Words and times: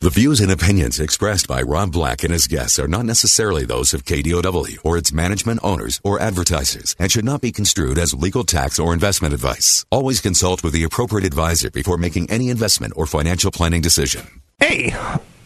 The 0.00 0.10
views 0.10 0.40
and 0.40 0.52
opinions 0.52 1.00
expressed 1.00 1.48
by 1.48 1.60
Rob 1.60 1.90
Black 1.90 2.22
and 2.22 2.32
his 2.32 2.46
guests 2.46 2.78
are 2.78 2.86
not 2.86 3.04
necessarily 3.04 3.64
those 3.64 3.92
of 3.92 4.04
KDOW 4.04 4.78
or 4.84 4.96
its 4.96 5.12
management 5.12 5.58
owners 5.64 6.00
or 6.04 6.20
advertisers 6.20 6.94
and 7.00 7.10
should 7.10 7.24
not 7.24 7.40
be 7.40 7.50
construed 7.50 7.98
as 7.98 8.14
legal 8.14 8.44
tax 8.44 8.78
or 8.78 8.94
investment 8.94 9.34
advice. 9.34 9.84
Always 9.90 10.20
consult 10.20 10.62
with 10.62 10.72
the 10.72 10.84
appropriate 10.84 11.26
advisor 11.26 11.68
before 11.72 11.96
making 11.96 12.30
any 12.30 12.48
investment 12.48 12.92
or 12.94 13.06
financial 13.06 13.50
planning 13.50 13.82
decision. 13.82 14.40
Hey, 14.60 14.94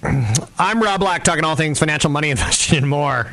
I'm 0.59 0.83
Rob 0.83 1.01
Black, 1.01 1.25
talking 1.25 1.45
all 1.45 1.57
things 1.57 1.79
financial, 1.79 2.11
money, 2.11 2.29
investing, 2.37 2.77
and 2.77 2.91
more. 2.91 3.33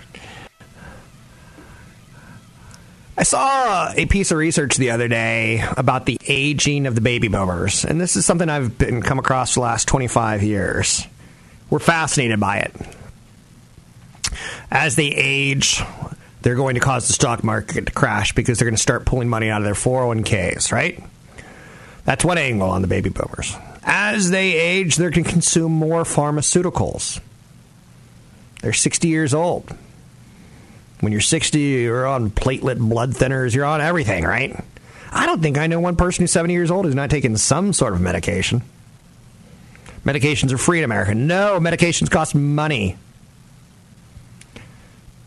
I 3.20 3.24
saw 3.24 3.92
a 3.98 4.06
piece 4.06 4.32
of 4.32 4.38
research 4.38 4.78
the 4.78 4.92
other 4.92 5.10
day 5.10 5.62
about 5.76 6.06
the 6.06 6.18
aging 6.26 6.88
of 6.88 6.96
the 6.96 7.02
baby 7.02 7.28
boomers, 7.28 7.84
and 7.84 8.00
this 8.00 8.16
is 8.16 8.26
something 8.26 8.48
I've 8.48 8.78
been 8.78 9.02
come 9.02 9.20
across 9.20 9.56
the 9.56 9.60
last 9.60 9.90
25 9.90 10.42
years. 10.42 11.06
We're 11.70 11.80
fascinated 11.80 12.40
by 12.40 12.60
it. 12.60 12.74
As 14.72 14.96
they 14.96 15.08
age, 15.08 15.84
they're 16.44 16.56
going 16.56 16.76
to 16.76 16.80
cause 16.80 17.08
the 17.08 17.14
stock 17.14 17.44
market 17.44 17.88
to 17.88 17.92
crash 17.92 18.32
because 18.32 18.58
they're 18.58 18.68
going 18.68 18.78
to 18.78 18.82
start 18.82 19.06
pulling 19.06 19.28
money 19.28 19.50
out 19.50 19.60
of 19.60 19.66
their 19.66 19.74
401ks, 19.74 20.72
right? 20.72 21.04
That's 22.06 22.24
one 22.24 22.38
angle 22.38 22.70
on 22.70 22.82
the 22.82 22.88
baby 22.88 23.10
boomers. 23.10 23.54
As 23.84 24.30
they 24.30 24.54
age, 24.54 24.96
they're 24.96 25.10
going 25.10 25.26
to 25.26 25.30
consume 25.30 25.74
more 25.74 26.04
pharmaceuticals. 26.04 27.20
They're 28.62 28.72
60 28.72 29.10
years 29.10 29.34
old 29.34 29.78
when 31.00 31.12
you're 31.12 31.22
60, 31.22 31.60
you're 31.60 32.08
on 32.08 32.30
platelet 32.30 32.78
blood 32.78 33.12
thinners, 33.12 33.56
you're 33.56 33.66
on 33.66 33.82
everything, 33.82 34.24
right? 34.26 34.64
I 35.12 35.26
don't 35.26 35.42
think 35.42 35.58
I 35.58 35.68
know 35.68 35.80
one 35.80 35.96
person 35.96 36.24
who's 36.24 36.32
70 36.32 36.54
years 36.54 36.70
old 36.70 36.86
who's 36.86 36.96
not 36.96 37.10
taking 37.10 37.36
some 37.38 37.74
sort 37.74 37.94
of 37.94 38.02
medication. 38.02 38.62
Medications 40.06 40.52
are 40.52 40.58
free 40.58 40.80
in 40.80 40.84
America. 40.84 41.16
No, 41.16 41.60
medications 41.60 42.10
cost 42.10 42.36
money. 42.36 42.98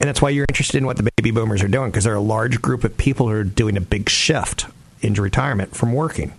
And 0.00 0.08
that's 0.08 0.20
why 0.20 0.30
you're 0.30 0.46
interested 0.48 0.78
in 0.78 0.86
what 0.86 0.96
the 0.96 1.08
baby 1.16 1.30
boomers 1.30 1.62
are 1.62 1.68
doing, 1.68 1.90
because 1.90 2.04
they're 2.04 2.14
a 2.14 2.20
large 2.20 2.60
group 2.60 2.84
of 2.84 2.96
people 2.96 3.28
who 3.28 3.34
are 3.34 3.44
doing 3.44 3.76
a 3.76 3.80
big 3.80 4.08
shift 4.08 4.66
into 5.00 5.22
retirement 5.22 5.76
from 5.76 5.92
working. 5.92 6.32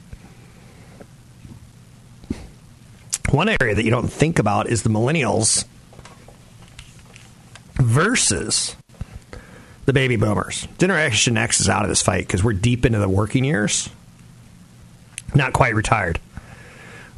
One 3.30 3.50
area 3.50 3.74
that 3.74 3.84
you 3.84 3.90
don't 3.90 4.10
think 4.10 4.38
about 4.38 4.68
is 4.68 4.84
the 4.84 4.90
millennials 4.90 5.66
versus 7.76 8.76
the 9.86 9.94
baby 9.94 10.16
boomers. 10.16 10.68
Generation 10.78 11.38
X 11.38 11.60
is 11.60 11.70
out 11.70 11.84
of 11.84 11.90
this 11.90 12.02
fight 12.02 12.26
because 12.26 12.44
we're 12.44 12.54
deep 12.54 12.86
into 12.86 13.00
the 13.00 13.10
working 13.10 13.44
years, 13.44 13.90
not 15.36 15.54
quite 15.54 15.76
retired. 15.76 16.20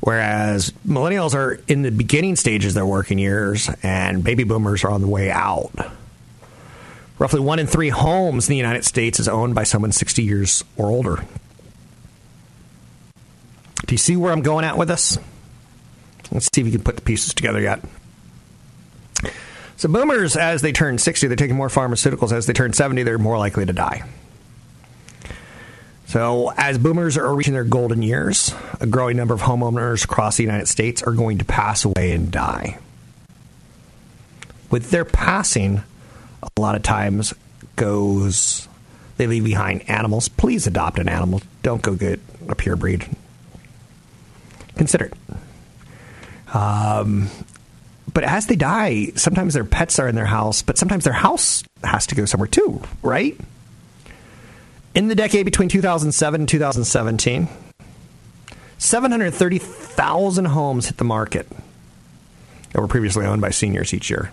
Whereas 0.01 0.71
millennials 0.87 1.33
are 1.33 1.59
in 1.67 1.81
the 1.81 1.89
beginning 1.89 2.35
stages 2.35 2.71
of 2.71 2.75
their 2.75 2.85
working 2.85 3.17
years, 3.17 3.69
and 3.81 4.23
baby 4.23 4.43
boomers 4.43 4.83
are 4.83 4.91
on 4.91 5.01
the 5.01 5.07
way 5.07 5.31
out. 5.31 5.71
Roughly 7.17 7.39
one 7.39 7.59
in 7.59 7.67
three 7.67 7.89
homes 7.89 8.47
in 8.47 8.51
the 8.51 8.57
United 8.57 8.85
States 8.85 9.19
is 9.19 9.27
owned 9.27 9.55
by 9.55 9.63
someone 9.63 9.91
60 9.91 10.21
years 10.21 10.63
or 10.77 10.87
older. 10.87 11.23
Do 13.85 13.93
you 13.93 13.97
see 13.97 14.15
where 14.15 14.31
I'm 14.31 14.41
going 14.41 14.65
at 14.65 14.77
with 14.77 14.89
this? 14.89 15.17
Let's 16.31 16.49
see 16.53 16.61
if 16.61 16.67
you 16.67 16.73
can 16.73 16.83
put 16.83 16.97
the 16.97 17.01
pieces 17.01 17.33
together 17.33 17.61
yet. 17.61 17.79
So 19.77 19.89
boomers, 19.89 20.37
as 20.37 20.61
they 20.61 20.71
turn 20.71 20.97
60, 20.97 21.27
they're 21.27 21.35
taking 21.35 21.55
more 21.55 21.67
pharmaceuticals. 21.67 22.31
As 22.31 22.45
they 22.45 22.53
turn 22.53 22.73
70, 22.73 23.03
they're 23.03 23.17
more 23.17 23.37
likely 23.37 23.65
to 23.65 23.73
die. 23.73 24.07
So, 26.07 26.53
as 26.55 26.77
boomers 26.77 27.17
are 27.17 27.33
reaching 27.33 27.53
their 27.53 27.63
golden 27.63 28.01
years, 28.01 28.53
a 28.79 28.87
growing 28.87 29.17
number 29.17 29.33
of 29.33 29.41
homeowners 29.41 30.05
across 30.05 30.37
the 30.37 30.43
United 30.43 30.67
States 30.67 31.01
are 31.03 31.11
going 31.11 31.39
to 31.39 31.45
pass 31.45 31.83
away 31.83 32.11
and 32.11 32.31
die. 32.31 32.77
With 34.69 34.91
their 34.91 35.03
passing, 35.03 35.83
a 36.41 36.61
lot 36.61 36.75
of 36.75 36.83
times 36.83 37.33
goes 37.75 38.67
they 39.17 39.27
leave 39.27 39.43
behind 39.43 39.89
animals. 39.89 40.27
Please 40.27 40.67
adopt 40.67 40.99
an 40.99 41.09
animal. 41.09 41.41
Don't 41.63 41.81
go 41.81 41.95
get 41.95 42.19
a 42.47 42.55
pure 42.55 42.75
breed. 42.75 43.07
Consider 44.75 45.05
it. 45.05 46.55
Um, 46.55 47.29
but 48.15 48.23
as 48.23 48.47
they 48.47 48.55
die, 48.55 49.11
sometimes 49.15 49.53
their 49.53 49.65
pets 49.65 49.99
are 49.99 50.07
in 50.07 50.15
their 50.15 50.25
house, 50.25 50.61
but 50.61 50.77
sometimes 50.77 51.03
their 51.03 51.11
house 51.11 51.65
has 51.83 52.07
to 52.07 52.15
go 52.15 52.23
somewhere 52.23 52.47
too, 52.47 52.81
right? 53.03 53.37
In 54.95 55.09
the 55.09 55.15
decade 55.15 55.43
between 55.43 55.67
2007 55.67 56.41
and 56.41 56.47
2017, 56.47 57.49
730,000 58.77 60.45
homes 60.45 60.87
hit 60.87 60.95
the 60.95 61.03
market 61.03 61.45
that 62.71 62.79
were 62.79 62.87
previously 62.87 63.25
owned 63.25 63.41
by 63.41 63.49
seniors 63.49 63.93
each 63.93 64.09
year. 64.09 64.31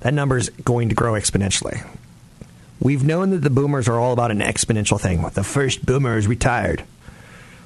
That 0.00 0.12
number 0.12 0.36
is 0.36 0.50
going 0.50 0.90
to 0.90 0.94
grow 0.94 1.14
exponentially. 1.14 1.82
We've 2.78 3.04
known 3.04 3.30
that 3.30 3.38
the 3.38 3.48
boomers 3.48 3.88
are 3.88 3.98
all 3.98 4.12
about 4.12 4.32
an 4.32 4.40
exponential 4.40 5.00
thing. 5.00 5.22
The 5.22 5.44
first 5.44 5.86
boomer 5.86 6.18
is 6.18 6.26
retired. 6.26 6.84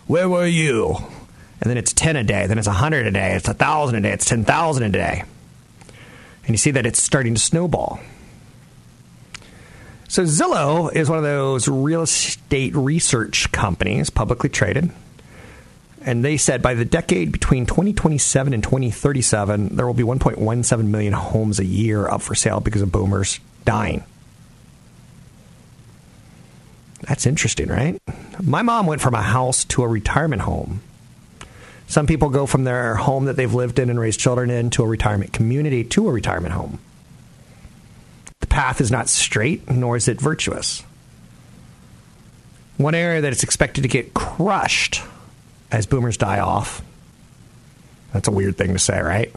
Where 0.07 0.29
were 0.29 0.47
you? 0.47 0.99
And 1.61 1.71
then 1.71 1.79
it's 1.79 1.93
10 1.93 2.17
a 2.17 2.25
day, 2.25 2.47
then 2.47 2.59
it's 2.59 2.67
100 2.67 3.07
a 3.07 3.11
day, 3.11 3.35
it's 3.35 3.49
1,000 3.49 3.97
a 3.97 4.01
day, 4.01 4.13
it's 4.13 4.27
10,000 4.27 4.83
a 4.83 4.89
day. 4.89 5.25
And 6.45 6.51
you 6.51 6.59
see 6.59 6.71
that 6.73 6.87
it's 6.87 7.03
starting 7.03 7.35
to 7.35 7.41
snowball. 7.41 7.99
So 10.09 10.23
Zillow 10.23 10.95
is 10.95 11.09
one 11.09 11.19
of 11.19 11.25
those 11.25 11.67
real 11.67 12.03
estate 12.03 12.75
research 12.77 13.51
companies, 13.53 14.11
publicly 14.11 14.49
traded. 14.49 14.91
And 16.03 16.25
they 16.25 16.37
said 16.37 16.63
by 16.63 16.75
the 16.75 16.85
decade 16.85 17.33
between 17.33 17.67
2027 17.67 18.55
and 18.55 18.63
2037, 18.63 19.75
there 19.75 19.87
will 19.87 19.95
be 19.95 20.05
1.17 20.05 20.87
million 20.87 21.13
homes 21.13 21.59
a 21.59 21.65
year 21.65 22.09
up 22.09 22.23
for 22.23 22.37
sale 22.37 22.61
because 22.61 22.83
of 22.83 22.93
boomers 22.93 23.41
dying. 23.65 24.05
That's 27.03 27.27
interesting, 27.27 27.69
right? 27.69 28.01
My 28.41 28.63
mom 28.63 28.87
went 28.87 29.01
from 29.01 29.15
a 29.15 29.23
house 29.23 29.65
to 29.67 29.83
a 29.83 29.89
retirement 29.89 30.43
home 30.43 30.81
some 31.87 32.07
people 32.07 32.31
go 32.31 32.47
from 32.47 32.65
their 32.65 32.97
home 32.97 33.27
that 33.27 33.37
they've 33.37 33.53
lived 33.53 33.79
in 33.79 33.91
and 33.91 33.99
raised 33.99 34.21
children 34.21 34.51
in 34.51 34.71
to 34.71 34.83
a 34.83 34.87
retirement 34.87 35.33
community 35.33 35.85
to 35.85 36.09
a 36.09 36.13
retirement 36.13 36.53
home. 36.53 36.79
The 38.41 38.47
path 38.47 38.81
is 38.81 38.91
not 38.91 39.09
straight, 39.09 39.71
nor 39.71 39.97
is 39.97 40.09
it 40.09 40.21
virtuous. 40.21 40.83
One 42.77 42.95
area 42.95 43.21
that 43.23 43.33
is 43.33 43.43
expected 43.43 43.83
to 43.83 43.89
get 43.89 44.15
crushed 44.15 45.03
as 45.71 45.87
boomers 45.87 46.17
die 46.17 46.41
off. 46.41 46.83
That's 48.13 48.29
a 48.29 48.33
weird 48.33 48.57
thing 48.57 48.73
to 48.73 48.79
say, 48.79 49.01
right? 49.01 49.33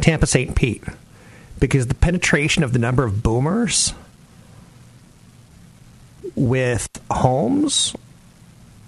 Tampa 0.00 0.26
St. 0.26 0.54
Pete. 0.54 0.84
Because 1.58 1.86
the 1.86 1.94
penetration 1.94 2.62
of 2.62 2.72
the 2.72 2.78
number 2.78 3.04
of 3.04 3.22
boomers 3.22 3.92
with 6.34 6.88
homes 7.10 7.94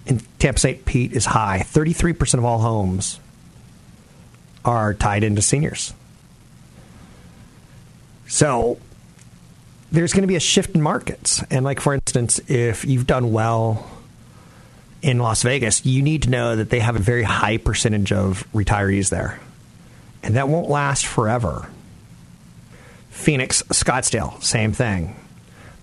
in 0.07 0.21
Tampa 0.39 0.61
St. 0.61 0.85
Pete 0.85 1.13
is 1.13 1.27
high. 1.27 1.61
33% 1.65 2.35
of 2.35 2.45
all 2.45 2.59
homes 2.59 3.21
are 4.65 4.95
tied 4.95 5.25
into 5.25 5.43
seniors. 5.43 5.95
So 8.27 8.79
there's 9.91 10.13
going 10.13 10.23
to 10.23 10.29
be 10.29 10.37
a 10.37 10.41
shift 10.41 10.75
in 10.75 10.83
markets. 10.83 11.43
And, 11.51 11.65
like, 11.65 11.81
for 11.81 11.95
instance, 11.95 12.41
if 12.49 12.85
you've 12.85 13.07
done 13.07 13.33
well 13.33 13.91
in 15.03 15.19
Las 15.19 15.43
Vegas, 15.43 15.85
you 15.85 16.03
need 16.03 16.23
to 16.23 16.31
know 16.31 16.57
that 16.57 16.71
they 16.71 16.81
have 16.81 16.97
a 16.97 17.01
very 17.01 17.25
high 17.25 17.59
percentage 17.59 18.13
of 18.13 18.47
retirees 18.53 19.11
there. 19.11 19.39
And 20.23 20.37
that 20.37 20.49
won't 20.49 20.71
last 20.71 21.07
forever. 21.07 21.69
Phoenix, 23.11 23.63
Scottsdale, 23.65 24.43
same 24.43 24.73
thing. 24.73 25.17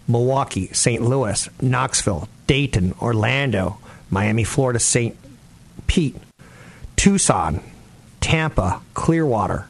Milwaukee, 0.07 0.69
St. 0.73 1.03
Louis, 1.03 1.47
Knoxville, 1.61 2.27
Dayton, 2.47 2.95
Orlando, 2.99 3.77
Miami, 4.09 4.43
Florida, 4.43 4.79
St. 4.79 5.15
Pete, 5.87 6.15
Tucson, 6.95 7.61
Tampa, 8.21 8.81
Clearwater, 8.93 9.67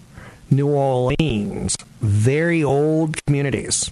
New 0.50 0.68
Orleans, 0.68 1.76
very 2.02 2.64
old 2.64 3.24
communities. 3.26 3.92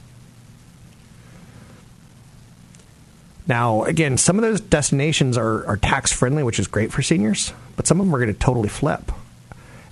Now, 3.47 3.83
again, 3.83 4.17
some 4.17 4.37
of 4.37 4.41
those 4.41 4.59
destinations 4.59 5.37
are, 5.37 5.65
are 5.67 5.77
tax 5.77 6.11
friendly, 6.11 6.43
which 6.43 6.59
is 6.59 6.67
great 6.67 6.91
for 6.91 7.01
seniors, 7.01 7.53
but 7.77 7.87
some 7.87 7.99
of 7.99 8.05
them 8.05 8.13
are 8.13 8.19
going 8.19 8.33
to 8.33 8.39
totally 8.39 8.69
flip. 8.69 9.11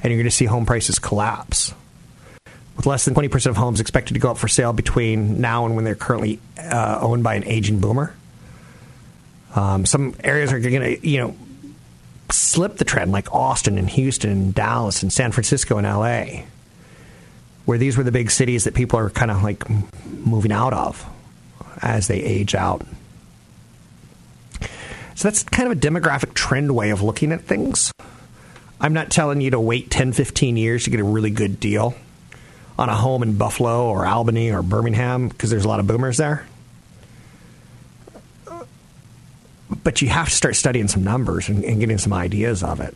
And 0.03 0.11
you're 0.11 0.17
going 0.17 0.29
to 0.29 0.35
see 0.35 0.45
home 0.45 0.65
prices 0.65 0.99
collapse. 0.99 1.73
With 2.75 2.85
less 2.85 3.05
than 3.05 3.15
20% 3.15 3.45
of 3.47 3.55
homes 3.55 3.79
expected 3.79 4.15
to 4.15 4.19
go 4.19 4.31
up 4.31 4.37
for 4.37 4.49
sale 4.49 4.73
between 4.73 5.39
now 5.39 5.65
and 5.65 5.75
when 5.75 5.85
they're 5.85 5.95
currently 5.95 6.39
uh, 6.59 6.99
owned 7.01 7.23
by 7.23 7.35
an 7.35 7.45
aging 7.45 7.79
boomer. 7.79 8.13
Um, 9.55 9.85
some 9.85 10.15
areas 10.23 10.51
are 10.51 10.59
going 10.59 10.99
to, 10.99 11.07
you 11.07 11.19
know, 11.19 11.35
slip 12.29 12.77
the 12.77 12.85
trend, 12.85 13.11
like 13.11 13.33
Austin 13.33 13.77
and 13.77 13.89
Houston 13.89 14.29
and 14.29 14.53
Dallas 14.53 15.01
and 15.01 15.11
San 15.11 15.31
Francisco 15.31 15.77
and 15.77 15.87
LA, 15.87 16.43
where 17.65 17.77
these 17.77 17.97
were 17.97 18.03
the 18.03 18.11
big 18.11 18.31
cities 18.31 18.65
that 18.65 18.73
people 18.73 18.99
are 18.99 19.09
kind 19.09 19.31
of 19.31 19.43
like 19.43 19.63
moving 20.07 20.51
out 20.51 20.73
of 20.73 21.05
as 21.81 22.07
they 22.07 22.21
age 22.21 22.53
out. 22.53 22.85
So 25.15 25.29
that's 25.29 25.43
kind 25.43 25.71
of 25.71 25.77
a 25.77 25.79
demographic 25.79 26.33
trend 26.33 26.75
way 26.75 26.89
of 26.89 27.01
looking 27.01 27.31
at 27.31 27.41
things. 27.41 27.91
I'm 28.81 28.93
not 28.93 29.09
telling 29.09 29.39
you 29.39 29.51
to 29.51 29.59
wait 29.59 29.89
10, 29.89 30.11
15 30.11 30.57
years 30.57 30.83
to 30.83 30.89
get 30.89 30.99
a 30.99 31.03
really 31.03 31.29
good 31.29 31.59
deal 31.59 31.95
on 32.77 32.89
a 32.89 32.95
home 32.95 33.23
in 33.23 33.37
Buffalo 33.37 33.87
or 33.87 34.05
Albany 34.05 34.51
or 34.51 34.61
Birmingham 34.61 35.29
because 35.29 35.49
there's 35.49 35.63
a 35.63 35.67
lot 35.69 35.79
of 35.79 35.87
boomers 35.87 36.17
there. 36.17 36.45
But 39.85 40.01
you 40.01 40.09
have 40.09 40.29
to 40.29 40.35
start 40.35 40.55
studying 40.55 40.87
some 40.87 41.03
numbers 41.03 41.47
and, 41.47 41.63
and 41.63 41.79
getting 41.79 41.99
some 41.99 42.11
ideas 42.11 42.63
of 42.63 42.81
it. 42.81 42.95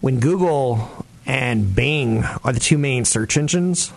When 0.00 0.20
Google 0.20 0.88
and 1.26 1.74
Bing 1.74 2.22
are 2.22 2.52
the 2.52 2.60
two 2.60 2.78
main 2.78 3.04
search 3.04 3.36
engines 3.36 3.92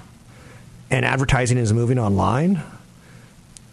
and 0.89 1.05
advertising 1.05 1.59
is 1.59 1.71
moving 1.71 1.99
online, 1.99 2.61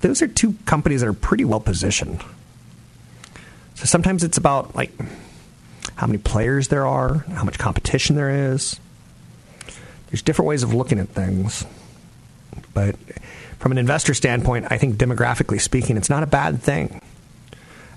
those 0.02 0.20
are 0.20 0.28
two 0.28 0.54
companies 0.66 1.00
that 1.00 1.06
are 1.06 1.14
pretty 1.14 1.46
well 1.46 1.58
positioned. 1.58 2.22
So 3.76 3.86
sometimes 3.86 4.24
it's 4.24 4.36
about 4.36 4.76
like 4.76 4.92
how 5.94 6.06
many 6.06 6.18
players 6.18 6.68
there 6.68 6.86
are, 6.86 7.24
how 7.34 7.44
much 7.44 7.58
competition 7.58 8.14
there 8.14 8.52
is. 8.52 8.78
There's 10.08 10.20
different 10.20 10.48
ways 10.48 10.62
of 10.62 10.74
looking 10.74 10.98
at 10.98 11.08
things. 11.08 11.64
But 12.74 12.96
from 13.58 13.72
an 13.72 13.78
investor 13.78 14.12
standpoint, 14.12 14.66
I 14.68 14.76
think 14.76 14.96
demographically 14.96 15.62
speaking, 15.62 15.96
it's 15.96 16.10
not 16.10 16.22
a 16.22 16.26
bad 16.26 16.60
thing. 16.62 17.00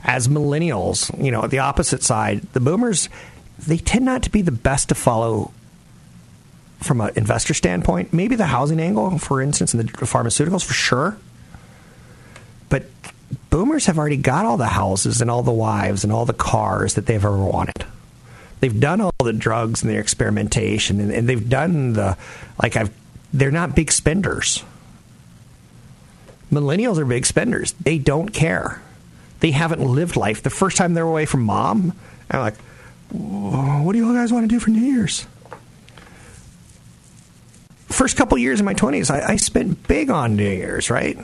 As 0.05 0.27
millennials, 0.27 1.11
you 1.21 1.31
know, 1.31 1.43
at 1.43 1.49
the 1.49 1.59
opposite 1.59 2.03
side, 2.03 2.41
the 2.53 2.59
boomers, 2.59 3.09
they 3.57 3.77
tend 3.77 4.05
not 4.05 4.23
to 4.23 4.29
be 4.29 4.41
the 4.41 4.51
best 4.51 4.89
to 4.89 4.95
follow 4.95 5.51
from 6.79 7.01
an 7.01 7.11
investor 7.15 7.55
standpoint. 7.55 8.13
Maybe 8.13 8.35
the 8.35 8.45
housing 8.45 8.79
angle, 8.79 9.17
for 9.17 9.41
instance, 9.41 9.73
and 9.73 9.81
the 9.81 9.91
pharmaceuticals, 10.05 10.63
for 10.63 10.73
sure. 10.73 11.17
But 12.69 12.85
boomers 13.49 13.87
have 13.87 13.97
already 13.97 14.17
got 14.17 14.45
all 14.45 14.57
the 14.57 14.67
houses 14.67 15.21
and 15.21 15.31
all 15.31 15.41
the 15.41 15.51
wives 15.51 16.03
and 16.03 16.13
all 16.13 16.25
the 16.25 16.33
cars 16.33 16.93
that 16.93 17.07
they've 17.07 17.23
ever 17.23 17.37
wanted. 17.37 17.85
They've 18.59 18.79
done 18.79 19.01
all 19.01 19.11
the 19.23 19.33
drugs 19.33 19.81
and 19.81 19.91
their 19.91 19.99
experimentation, 19.99 20.99
and, 20.99 21.11
and 21.11 21.27
they've 21.27 21.49
done 21.49 21.93
the 21.93 22.17
like. 22.61 22.75
I've 22.75 22.91
they're 23.33 23.51
not 23.51 23.75
big 23.75 23.91
spenders. 23.91 24.63
Millennials 26.51 26.97
are 26.97 27.05
big 27.05 27.25
spenders. 27.25 27.73
They 27.73 27.97
don't 27.97 28.29
care. 28.29 28.81
They 29.39 29.51
haven't 29.51 29.81
lived 29.81 30.15
life. 30.15 30.43
The 30.43 30.49
first 30.49 30.77
time 30.77 30.93
they're 30.93 31.03
away 31.03 31.25
from 31.25 31.43
mom, 31.43 31.93
I'm 32.31 32.39
like, 32.39 32.57
what 33.11 33.93
do 33.93 33.97
you 33.97 34.13
guys 34.13 34.31
want 34.31 34.49
to 34.49 34.53
do 34.53 34.59
for 34.59 34.69
New 34.69 34.81
Year's? 34.81 35.25
First 37.87 38.17
couple 38.17 38.37
years 38.37 38.59
in 38.59 38.65
my 38.65 38.73
20s, 38.73 39.09
I, 39.09 39.33
I 39.33 39.35
spent 39.37 39.87
big 39.87 40.09
on 40.09 40.35
New 40.35 40.49
Year's, 40.49 40.89
right? 40.89 41.17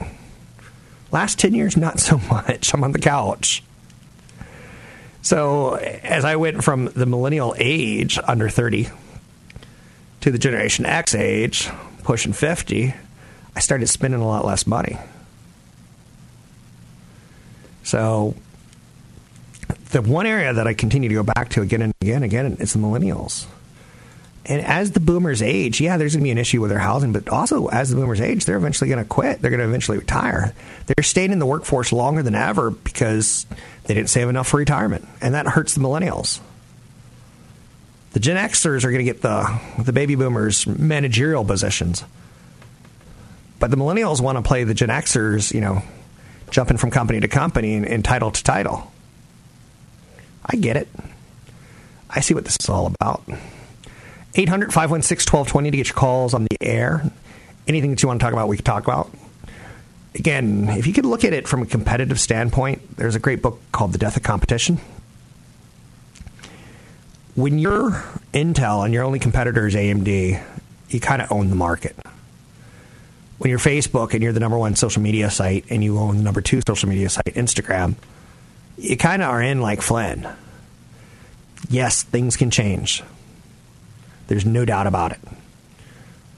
Last 1.12 1.40
10 1.40 1.54
years, 1.54 1.76
not 1.76 2.00
so 2.00 2.18
much. 2.30 2.74
I'm 2.74 2.84
on 2.84 2.92
the 2.92 3.00
couch. 3.00 3.64
So 5.22 5.76
as 5.76 6.26
I 6.26 6.36
went 6.36 6.64
from 6.64 6.86
the 6.86 7.06
millennial 7.06 7.54
age, 7.58 8.20
under 8.28 8.50
30, 8.50 8.90
to 10.22 10.32
the 10.32 10.38
Generation 10.38 10.86
X 10.86 11.14
age, 11.14 11.70
pushing 12.04 12.34
50, 12.34 12.94
I 13.56 13.60
started 13.60 13.88
spending 13.88 14.22
a 14.22 14.28
lot 14.28 14.46
less 14.46 14.66
money. 14.66 14.98
So 17.84 18.36
the 19.92 20.02
one 20.02 20.26
area 20.26 20.54
that 20.54 20.68
I 20.68 20.74
continue 20.74 21.10
to 21.10 21.16
go 21.16 21.24
back 21.24 21.50
to 21.50 21.62
again 21.62 21.82
and 21.82 21.94
again 22.02 22.16
and 22.18 22.26
again 22.26 22.58
is 22.60 22.74
the 22.74 22.80
millennials. 22.80 23.46
And 24.46 24.62
as 24.62 24.92
the 24.92 25.00
boomers 25.00 25.42
age, 25.42 25.80
yeah, 25.80 25.98
there's 25.98 26.14
going 26.14 26.22
to 26.22 26.28
be 26.28 26.32
an 26.32 26.38
issue 26.40 26.62
with 26.62 26.72
their 26.72 26.80
housing, 26.80 27.14
but 27.14 27.30
also 27.30 27.68
as 27.68 27.90
the 27.90 27.96
boomers 27.96 28.20
age, 28.20 28.46
they're 28.46 28.58
eventually 28.58 28.90
going 28.90 29.04
to 29.04 29.08
quit. 29.08 29.42
They're 29.42 29.52
going 29.52 29.60
to 29.60 29.68
eventually 29.68 30.00
retire. 30.00 30.54
They're 30.88 31.04
staying 31.04 31.32
in 31.32 31.40
the 31.40 31.46
workforce 31.46 31.92
longer 31.92 32.24
than 32.24 32.34
ever 32.34 32.72
because 32.72 33.46
they 33.84 33.94
didn't 33.94 34.10
save 34.10 34.30
enough 34.30 34.48
for 34.48 34.58
retirement, 34.58 35.08
and 35.22 35.36
that 35.36 35.46
hurts 35.46 35.76
the 35.76 35.82
millennials. 35.82 36.40
The 38.14 38.20
Gen 38.20 38.36
Xers 38.36 38.84
are 38.84 38.92
going 38.92 39.06
to 39.06 39.12
get 39.12 39.22
the 39.22 39.60
the 39.80 39.94
baby 39.94 40.16
boomers 40.16 40.68
managerial 40.68 41.46
positions, 41.46 42.04
but 43.60 43.72
the 43.72 43.78
millennials 43.78 44.20
want 44.22 44.38
to 44.38 44.42
play 44.42 44.64
the 44.64 44.74
Gen 44.74 44.90
Xers, 44.90 45.54
you 45.54 45.62
know, 45.62 45.84
jumping 46.52 46.78
from 46.78 46.92
company 46.92 47.20
to 47.20 47.28
company 47.28 47.76
and, 47.76 47.86
and 47.86 48.06
title 48.06 48.32
to 48.32 48.44
title. 48.44 48.92
I 50.46 50.56
get 50.58 50.78
it. 50.78 50.88
I 52.10 52.20
see 52.20 52.34
what 52.34 52.44
this 52.46 52.58
is 52.60 52.70
all 52.70 52.88
about. 52.88 53.24
800 54.36 54.74
516 54.74 55.32
1220 55.32 55.72
to 55.72 55.78
get 55.78 55.88
your 55.88 55.96
calls 55.96 56.34
on 56.34 56.44
the 56.44 56.58
air. 56.62 57.10
Anything 57.68 57.92
that 57.92 58.02
you 58.02 58.08
want 58.08 58.20
to 58.20 58.24
talk 58.24 58.34
about, 58.34 58.48
we 58.48 58.58
can 58.58 58.66
talk 58.66 58.84
about. 58.84 59.12
Again, 60.14 60.68
if 60.70 60.88
you 60.88 60.94
could 60.94 61.06
look 61.06 61.24
at 61.24 61.32
it 61.32 61.48
from 61.48 61.62
a 61.62 61.66
competitive 61.66 62.20
standpoint, 62.20 62.98
there's 62.98 63.16
a 63.16 63.20
great 63.20 63.42
book 63.42 63.60
called 63.72 63.94
The 63.94 63.98
Death 63.98 64.18
of 64.18 64.24
Competition. 64.24 64.80
When 67.36 67.60
you're 67.60 67.92
Intel 68.34 68.84
and 68.84 68.94
your 68.94 69.04
only 69.04 69.20
competitor 69.20 69.68
is 69.68 69.76
AMD, 69.76 70.44
you 70.90 71.00
kind 71.00 71.22
of 71.22 71.32
own 71.32 71.50
the 71.50 71.56
market. 71.56 71.96
When 73.42 73.50
you're 73.50 73.60
Facebook 73.60 74.14
and 74.14 74.22
you're 74.22 74.34
the 74.34 74.40
number 74.40 74.58
one 74.58 74.76
social 74.76 75.02
media 75.02 75.32
site 75.32 75.66
and 75.70 75.84
you 75.84 75.98
own 75.98 76.18
the 76.18 76.24
number 76.24 76.42
two 76.42 76.62
social 76.66 76.88
media 76.88 77.10
site, 77.10 77.26
Instagram, 77.26 77.96
you 78.78 78.96
kind 78.98 79.22
of 79.22 79.30
are 79.30 79.42
in 79.42 79.62
like 79.62 79.82
Flynn. 79.82 80.28
Yes, 81.70 82.04
things 82.04 82.38
can 82.38 82.52
change 82.52 83.04
there's 84.32 84.46
no 84.46 84.64
doubt 84.64 84.88
about 84.88 85.12
it. 85.12 85.20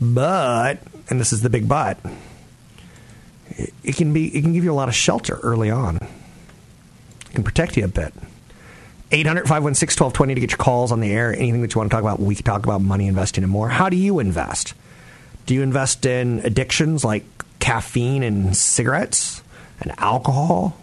But, 0.01 0.79
and 1.11 1.19
this 1.19 1.31
is 1.31 1.43
the 1.43 1.49
big 1.51 1.69
but, 1.69 1.99
it 3.83 3.95
can 3.95 4.13
be 4.13 4.35
it 4.35 4.41
can 4.41 4.51
give 4.51 4.63
you 4.63 4.71
a 4.71 4.73
lot 4.73 4.89
of 4.89 4.95
shelter 4.95 5.35
early 5.43 5.69
on. 5.69 5.97
It 5.97 7.33
can 7.35 7.43
protect 7.43 7.77
you 7.77 7.85
a 7.85 7.87
bit. 7.87 8.11
800 9.11 9.43
516 9.43 10.03
1220 10.03 10.33
to 10.33 10.41
get 10.41 10.49
your 10.49 10.57
calls 10.57 10.91
on 10.91 11.01
the 11.01 11.11
air. 11.11 11.31
Anything 11.33 11.61
that 11.61 11.75
you 11.75 11.79
want 11.79 11.91
to 11.91 11.95
talk 11.95 12.01
about, 12.01 12.19
we 12.19 12.33
can 12.33 12.43
talk 12.43 12.65
about 12.65 12.81
money 12.81 13.05
investing 13.05 13.43
and 13.43 13.51
more. 13.51 13.69
How 13.69 13.89
do 13.89 13.95
you 13.97 14.17
invest? 14.17 14.73
Do 15.45 15.53
you 15.53 15.61
invest 15.61 16.05
in 16.05 16.39
addictions 16.39 17.03
like 17.03 17.25
caffeine 17.59 18.23
and 18.23 18.55
cigarettes 18.55 19.41
and 19.81 19.93
alcohol? 19.97 20.77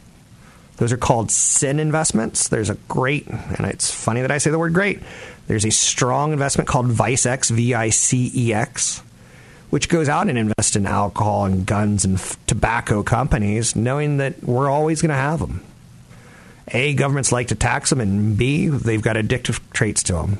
Those 0.76 0.92
are 0.92 0.96
called 0.96 1.30
sin 1.30 1.78
investments. 1.78 2.48
There's 2.48 2.70
a 2.70 2.76
great, 2.88 3.26
and 3.26 3.66
it's 3.66 3.90
funny 3.92 4.22
that 4.22 4.30
I 4.30 4.38
say 4.38 4.50
the 4.50 4.58
word 4.58 4.72
great. 4.72 5.00
There's 5.46 5.66
a 5.66 5.70
strong 5.70 6.32
investment 6.32 6.68
called 6.68 6.86
ViceX, 6.86 7.50
V 7.50 7.74
I 7.74 7.90
C 7.90 8.30
E 8.34 8.54
X, 8.54 9.02
which 9.68 9.88
goes 9.88 10.08
out 10.08 10.28
and 10.28 10.38
invests 10.38 10.76
in 10.76 10.86
alcohol 10.86 11.44
and 11.44 11.66
guns 11.66 12.04
and 12.04 12.16
f- 12.16 12.38
tobacco 12.46 13.02
companies, 13.02 13.76
knowing 13.76 14.18
that 14.18 14.42
we're 14.42 14.70
always 14.70 15.02
going 15.02 15.10
to 15.10 15.14
have 15.14 15.40
them. 15.40 15.62
A, 16.68 16.94
governments 16.94 17.32
like 17.32 17.48
to 17.48 17.54
tax 17.54 17.90
them, 17.90 18.00
and 18.00 18.38
B, 18.38 18.68
they've 18.68 19.02
got 19.02 19.16
addictive 19.16 19.60
traits 19.72 20.02
to 20.04 20.12
them. 20.14 20.38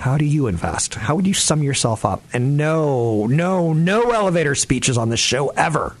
How 0.00 0.16
do 0.16 0.24
you 0.24 0.46
invest? 0.46 0.94
How 0.94 1.14
would 1.14 1.26
you 1.26 1.34
sum 1.34 1.62
yourself 1.62 2.06
up? 2.06 2.22
And 2.32 2.56
no, 2.56 3.26
no, 3.26 3.74
no 3.74 4.12
elevator 4.12 4.54
speeches 4.54 4.96
on 4.96 5.10
this 5.10 5.20
show 5.20 5.48
ever. 5.48 5.94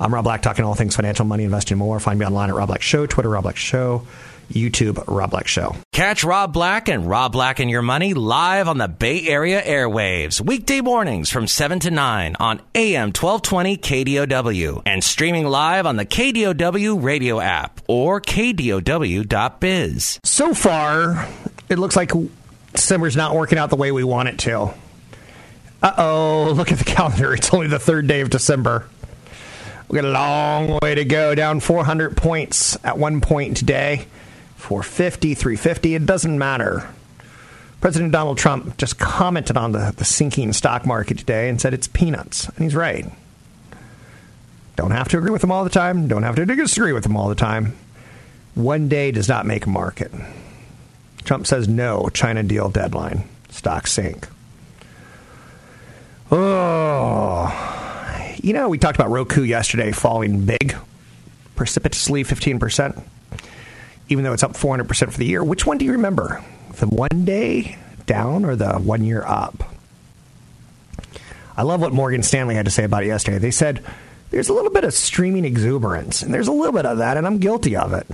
I'm 0.00 0.14
Rob 0.14 0.24
Black, 0.24 0.40
talking 0.40 0.64
all 0.64 0.74
things 0.74 0.96
financial, 0.96 1.26
money, 1.26 1.44
investing, 1.44 1.76
more. 1.76 2.00
Find 2.00 2.18
me 2.18 2.24
online 2.24 2.48
at 2.48 2.54
Rob 2.56 2.68
Black 2.68 2.80
Show, 2.80 3.04
Twitter, 3.04 3.28
Rob 3.28 3.42
Black 3.42 3.58
Show. 3.58 4.06
YouTube, 4.50 5.04
Rob 5.06 5.30
Black 5.30 5.46
Show. 5.46 5.76
Catch 5.92 6.24
Rob 6.24 6.52
Black 6.52 6.88
and 6.88 7.06
Rob 7.06 7.30
Black 7.30 7.60
and 7.60 7.70
Your 7.70 7.82
Money 7.82 8.14
live 8.14 8.66
on 8.68 8.78
the 8.78 8.88
Bay 8.88 9.28
Area 9.28 9.62
airwaves, 9.62 10.40
weekday 10.40 10.80
mornings 10.80 11.30
from 11.30 11.46
7 11.46 11.78
to 11.80 11.90
9 11.90 12.36
on 12.40 12.60
AM 12.74 13.08
1220 13.08 13.76
KDOW 13.76 14.82
and 14.86 15.04
streaming 15.04 15.46
live 15.46 15.86
on 15.86 15.94
the 15.96 16.06
KDOW 16.06 17.00
radio 17.00 17.38
app 17.38 17.80
or 17.86 18.20
KDOW.biz. 18.20 20.18
So 20.24 20.52
far, 20.52 21.28
it 21.68 21.78
looks 21.78 21.94
like 21.94 22.10
December's 22.72 23.16
not 23.16 23.34
working 23.34 23.58
out 23.58 23.70
the 23.70 23.76
way 23.76 23.92
we 23.92 24.04
want 24.04 24.28
it 24.28 24.38
to. 24.40 24.72
Uh 25.82 25.94
oh, 25.96 26.52
look 26.54 26.72
at 26.72 26.78
the 26.78 26.84
calendar. 26.84 27.32
It's 27.40 27.52
only 27.52 27.68
the 27.68 27.78
third 27.78 28.06
day 28.06 28.20
of 28.20 28.30
December. 28.30 28.86
We 29.88 29.96
got 29.96 30.04
a 30.04 30.10
long 30.10 30.78
way 30.82 30.94
to 30.94 31.04
go, 31.04 31.34
down 31.34 31.58
400 31.58 32.16
points 32.16 32.78
at 32.84 32.96
one 32.96 33.20
point 33.20 33.56
today. 33.56 34.06
450, 34.56 35.34
350, 35.34 35.94
it 35.94 36.06
doesn't 36.06 36.38
matter. 36.38 36.88
President 37.80 38.12
Donald 38.12 38.36
Trump 38.36 38.76
just 38.76 38.98
commented 38.98 39.56
on 39.56 39.72
the, 39.72 39.92
the 39.96 40.04
sinking 40.04 40.52
stock 40.52 40.84
market 40.84 41.18
today 41.18 41.48
and 41.48 41.60
said 41.60 41.72
it's 41.72 41.88
peanuts. 41.88 42.46
And 42.46 42.58
he's 42.58 42.74
right. 42.74 43.10
Don't 44.76 44.90
have 44.90 45.08
to 45.08 45.18
agree 45.18 45.30
with 45.30 45.42
him 45.42 45.50
all 45.50 45.64
the 45.64 45.70
time. 45.70 46.06
Don't 46.06 46.22
have 46.22 46.36
to 46.36 46.46
disagree 46.46 46.92
with 46.92 47.06
him 47.06 47.16
all 47.16 47.28
the 47.28 47.34
time. 47.34 47.76
One 48.54 48.88
day 48.88 49.10
does 49.12 49.28
not 49.28 49.46
make 49.46 49.66
a 49.66 49.70
market. 49.70 50.12
Trump 51.30 51.46
says 51.46 51.68
no, 51.68 52.08
China 52.08 52.42
deal 52.42 52.68
deadline. 52.68 53.22
Stock 53.50 53.86
sink. 53.86 54.26
Oh, 56.32 57.46
you 58.42 58.52
know, 58.52 58.68
we 58.68 58.78
talked 58.78 58.96
about 58.96 59.10
Roku 59.10 59.44
yesterday 59.44 59.92
falling 59.92 60.44
big, 60.44 60.74
precipitously 61.54 62.24
15%, 62.24 63.00
even 64.08 64.24
though 64.24 64.32
it's 64.32 64.42
up 64.42 64.54
400% 64.54 65.12
for 65.12 65.18
the 65.18 65.24
year. 65.24 65.44
Which 65.44 65.64
one 65.64 65.78
do 65.78 65.84
you 65.84 65.92
remember? 65.92 66.42
The 66.72 66.86
one 66.86 67.24
day 67.24 67.78
down 68.06 68.44
or 68.44 68.56
the 68.56 68.80
one 68.80 69.04
year 69.04 69.22
up? 69.24 69.72
I 71.56 71.62
love 71.62 71.80
what 71.80 71.92
Morgan 71.92 72.24
Stanley 72.24 72.56
had 72.56 72.64
to 72.64 72.72
say 72.72 72.82
about 72.82 73.04
it 73.04 73.06
yesterday. 73.06 73.38
They 73.38 73.52
said 73.52 73.84
there's 74.32 74.48
a 74.48 74.52
little 74.52 74.72
bit 74.72 74.82
of 74.82 74.92
streaming 74.94 75.44
exuberance, 75.44 76.22
and 76.22 76.34
there's 76.34 76.48
a 76.48 76.52
little 76.52 76.72
bit 76.72 76.86
of 76.86 76.98
that, 76.98 77.16
and 77.16 77.24
I'm 77.24 77.38
guilty 77.38 77.76
of 77.76 77.92
it. 77.92 78.08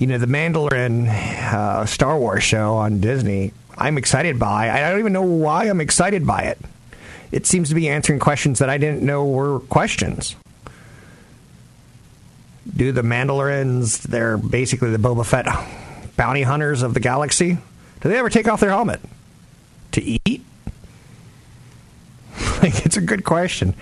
You 0.00 0.06
know, 0.06 0.16
the 0.16 0.24
Mandalorian 0.24 1.08
uh, 1.08 1.84
Star 1.84 2.18
Wars 2.18 2.42
show 2.42 2.76
on 2.76 3.02
Disney, 3.02 3.52
I'm 3.76 3.98
excited 3.98 4.38
by. 4.38 4.70
I 4.70 4.88
don't 4.88 4.98
even 4.98 5.12
know 5.12 5.20
why 5.20 5.66
I'm 5.66 5.82
excited 5.82 6.26
by 6.26 6.44
it. 6.44 6.58
It 7.30 7.44
seems 7.44 7.68
to 7.68 7.74
be 7.74 7.86
answering 7.86 8.18
questions 8.18 8.60
that 8.60 8.70
I 8.70 8.78
didn't 8.78 9.02
know 9.02 9.26
were 9.26 9.60
questions. 9.60 10.36
Do 12.74 12.92
the 12.92 13.02
Mandalorians, 13.02 14.00
they're 14.04 14.38
basically 14.38 14.90
the 14.90 14.96
Boba 14.96 15.26
Fett 15.26 15.44
bounty 16.16 16.44
hunters 16.44 16.80
of 16.80 16.94
the 16.94 17.00
galaxy, 17.00 17.58
do 18.00 18.08
they 18.08 18.16
ever 18.16 18.30
take 18.30 18.48
off 18.48 18.60
their 18.60 18.70
helmet? 18.70 19.00
To 19.92 20.02
eat? 20.02 20.42
like, 22.62 22.86
it's 22.86 22.96
a 22.96 23.02
good 23.02 23.24
question. 23.24 23.74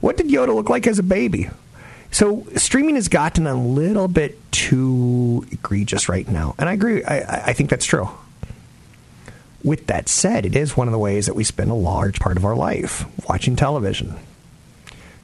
What 0.00 0.16
did 0.16 0.28
Yoda 0.28 0.54
look 0.54 0.70
like 0.70 0.86
as 0.86 1.00
a 1.00 1.02
baby? 1.02 1.50
So 2.10 2.46
streaming 2.56 2.94
has 2.94 3.08
gotten 3.08 3.46
a 3.46 3.54
little 3.54 4.08
bit 4.08 4.38
too 4.52 5.46
egregious 5.50 6.08
right 6.08 6.26
now, 6.26 6.54
and 6.58 6.68
I 6.68 6.72
agree. 6.72 7.04
I, 7.04 7.48
I 7.48 7.52
think 7.52 7.70
that's 7.70 7.84
true. 7.84 8.08
With 9.62 9.86
that 9.88 10.08
said, 10.08 10.46
it 10.46 10.54
is 10.54 10.76
one 10.76 10.88
of 10.88 10.92
the 10.92 10.98
ways 10.98 11.26
that 11.26 11.34
we 11.34 11.44
spend 11.44 11.70
a 11.70 11.74
large 11.74 12.20
part 12.20 12.36
of 12.36 12.44
our 12.44 12.54
life 12.54 13.04
watching 13.28 13.56
television. 13.56 14.14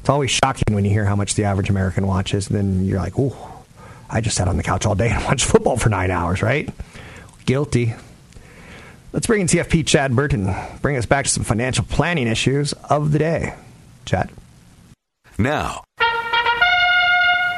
It's 0.01 0.09
always 0.09 0.31
shocking 0.33 0.75
when 0.75 0.85
you 0.85 0.91
hear 0.91 1.05
how 1.05 1.15
much 1.15 1.35
the 1.35 1.45
average 1.45 1.71
American 1.71 2.07
watches, 2.07 2.49
and 2.49 2.59
then 2.59 2.85
you're 2.85 2.99
like, 2.99 3.15
"Oh, 3.17 3.65
I 4.11 4.21
just 4.21 4.37
sat 4.37 4.49
on 4.49 4.57
the 4.57 4.62
couch 4.62 4.85
all 4.85 4.97
day 4.97 5.09
and 5.12 5.25
watched 5.25 5.45
football 5.45 5.77
for 5.77 5.89
nine 5.89 6.11
hours." 6.11 6.43
Right? 6.43 6.69
Guilty. 7.47 7.95
Let's 9.12 9.27
bring 9.27 9.43
in 9.43 9.47
CFP 9.47 9.87
Chad 9.87 10.17
Burton. 10.17 10.55
Bring 10.81 10.97
us 10.97 11.07
back 11.07 11.27
to 11.27 11.31
some 11.31 11.45
financial 11.45 11.85
planning 11.85 12.27
issues 12.27 12.73
of 12.73 13.12
the 13.12 13.19
day. 13.19 13.55
Chad. 14.07 14.31
Now, 15.39 15.85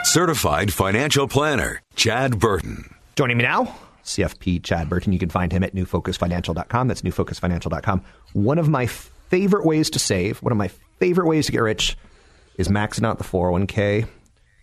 certified 0.07 0.73
financial 0.73 1.29
planner, 1.29 1.83
Chad 1.97 2.39
Burton. 2.39 2.95
Joining 3.17 3.37
me 3.37 3.45
now, 3.45 3.77
CFP 4.05 4.63
Chad 4.63 4.89
Burton. 4.89 5.13
You 5.13 5.19
can 5.19 5.29
find 5.29 5.53
him 5.53 5.63
at 5.63 5.75
newfocusfinancial.com. 5.75 6.89
That's 6.89 7.03
newfocusfinancial.com. 7.03 8.05
One 8.33 8.59
of 8.59 8.69
my 8.69 8.87
favorite 8.87 9.65
ways 9.65 9.91
to 9.91 9.99
save, 9.99 10.43
one 10.43 10.53
of 10.53 10.59
my 10.59 10.69
favorite 10.99 11.27
ways 11.27 11.47
to 11.47 11.53
get 11.53 11.63
rich 11.63 11.97
is 12.57 12.69
maxing 12.69 13.07
out 13.07 13.19
the 13.19 13.25
401k 13.25 14.07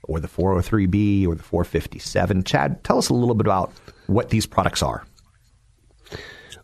or 0.04 0.20
the 0.20 0.28
403b 0.28 1.28
or 1.28 1.36
the 1.36 1.44
457. 1.44 2.44
Chad, 2.44 2.84
tell 2.84 2.98
us 2.98 3.10
a 3.10 3.14
little 3.14 3.36
bit 3.36 3.48
about 3.48 3.72
what 4.08 4.30
these 4.30 4.46
products 4.46 4.82
are. 4.84 5.06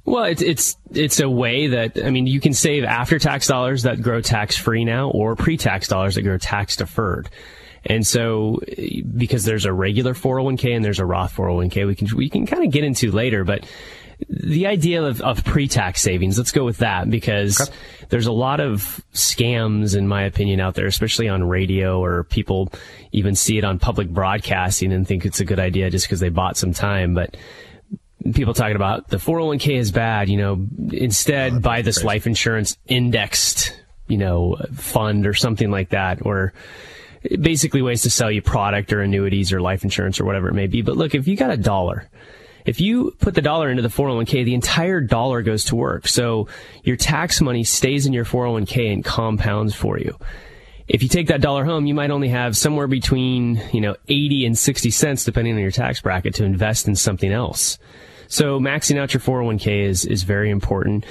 Well, 0.06 0.24
it's 0.24 0.42
it's 0.42 0.78
it's 0.92 1.20
a 1.20 1.30
way 1.30 1.68
that 1.68 2.02
I 2.02 2.12
mean 2.12 2.28
you 2.28 2.40
can 2.40 2.54
save 2.54 2.86
after 2.86 3.20
tax 3.20 3.46
dollars 3.46 3.84
that 3.84 4.02
grow 4.02 4.22
tax 4.22 4.56
free 4.56 4.86
now, 4.86 5.10
or 5.10 5.36
pre 5.36 5.58
tax 5.58 5.90
dollars 5.90 6.16
that 6.16 6.22
grow 6.22 6.38
tax 6.38 6.78
deferred. 6.78 7.30
And 7.88 8.06
so, 8.06 8.60
because 9.16 9.46
there's 9.46 9.66
a 9.66 9.74
regular 9.74 10.14
401k 10.14 10.76
and 10.76 10.86
there's 10.86 11.00
a 11.00 11.06
Roth 11.06 11.36
401k, 11.36 11.88
we 11.88 11.96
can 11.96 12.08
we 12.16 12.30
can 12.30 12.46
kind 12.46 12.64
of 12.64 12.72
get 12.72 12.84
into 12.84 13.12
later, 13.12 13.44
but 13.44 13.66
the 14.30 14.68
idea 14.68 15.04
of, 15.04 15.22
of 15.22 15.46
pre-tax 15.46 16.02
savings, 16.02 16.38
let's 16.38 16.52
go 16.52 16.66
with 16.66 16.78
that 16.78 17.10
because 17.10 17.62
okay. 17.62 17.72
there's 18.10 18.26
a 18.26 18.32
lot 18.32 18.60
of 18.60 19.02
scams, 19.14 19.96
in 19.96 20.08
my 20.08 20.24
opinion, 20.24 20.60
out 20.60 20.74
there, 20.74 20.88
especially 20.88 21.30
on 21.30 21.48
radio 21.48 22.04
or 22.04 22.24
people 22.24 22.72
even 23.12 23.36
see 23.36 23.58
it 23.58 23.64
on 23.64 23.78
public 23.78 24.10
broadcasting 24.10 24.92
and 24.92 25.08
think 25.08 25.26
it's 25.26 25.40
a 25.40 25.46
good 25.46 25.60
idea 25.60 25.90
just 25.92 26.08
because 26.08 26.20
they 26.20 26.30
bought 26.30 26.58
some 26.58 26.74
time. 26.74 27.14
But 27.14 27.38
people 28.34 28.56
talking 28.56 28.76
about 28.76 29.08
the 29.08 29.18
401k 29.18 29.78
is 29.78 29.92
bad, 29.92 30.30
you 30.30 30.38
know, 30.38 30.66
instead 30.92 31.54
oh, 31.54 31.60
buy 31.60 31.84
this 31.84 31.98
crazy. 31.98 32.08
life 32.08 32.28
insurance 32.28 32.78
indexed, 32.88 33.80
you 34.08 34.18
know, 34.18 34.58
fund 34.74 35.28
or 35.28 35.36
something 35.36 35.70
like 35.70 35.90
that, 35.90 36.26
or 36.26 36.54
basically 37.42 37.82
ways 37.82 38.02
to 38.04 38.10
sell 38.10 38.32
you 38.32 38.42
product 38.42 38.94
or 38.94 39.02
annuities 39.02 39.52
or 39.52 39.62
life 39.62 39.84
insurance 39.84 40.20
or 40.20 40.26
whatever 40.26 40.50
it 40.50 40.54
may 40.54 40.68
be. 40.68 40.82
But 40.82 40.98
look, 40.98 41.16
if 41.16 41.28
you 41.28 41.36
got 41.36 41.52
a 41.52 41.58
dollar, 41.58 42.10
if 42.66 42.82
you 42.82 43.16
put 43.20 43.34
the 43.34 43.42
dollar 43.42 43.70
into 43.70 43.82
the 43.82 43.88
401k, 43.88 44.44
the 44.44 44.54
entire 44.54 45.02
dollar 45.02 45.42
goes 45.42 45.66
to 45.66 45.76
work. 45.76 46.08
So 46.08 46.48
your 46.84 46.98
tax 46.98 47.42
money 47.42 47.64
stays 47.64 48.06
in 48.06 48.14
your 48.14 48.26
401k 48.26 48.92
and 48.92 49.06
compounds 49.06 49.74
for 49.74 49.98
you. 49.98 50.18
If 50.88 51.04
you 51.04 51.10
take 51.10 51.28
that 51.28 51.42
dollar 51.42 51.66
home, 51.66 51.86
you 51.86 51.94
might 51.94 52.12
only 52.12 52.30
have 52.30 52.56
somewhere 52.56 52.88
between, 52.88 53.62
you 53.74 53.82
know, 53.82 53.96
80 54.08 54.46
and 54.46 54.58
60 54.58 54.90
cents 54.92 55.24
depending 55.24 55.56
on 55.56 55.62
your 55.62 55.72
tax 55.72 56.02
bracket 56.02 56.36
to 56.36 56.46
invest 56.46 56.88
in 56.88 56.96
something 56.96 57.32
else. 57.32 57.78
So 58.28 58.60
maxing 58.60 58.98
out 58.98 59.14
your 59.14 59.22
401k 59.22 59.84
is, 59.84 60.06
is 60.06 60.24
very 60.24 60.50
important. 60.50 61.06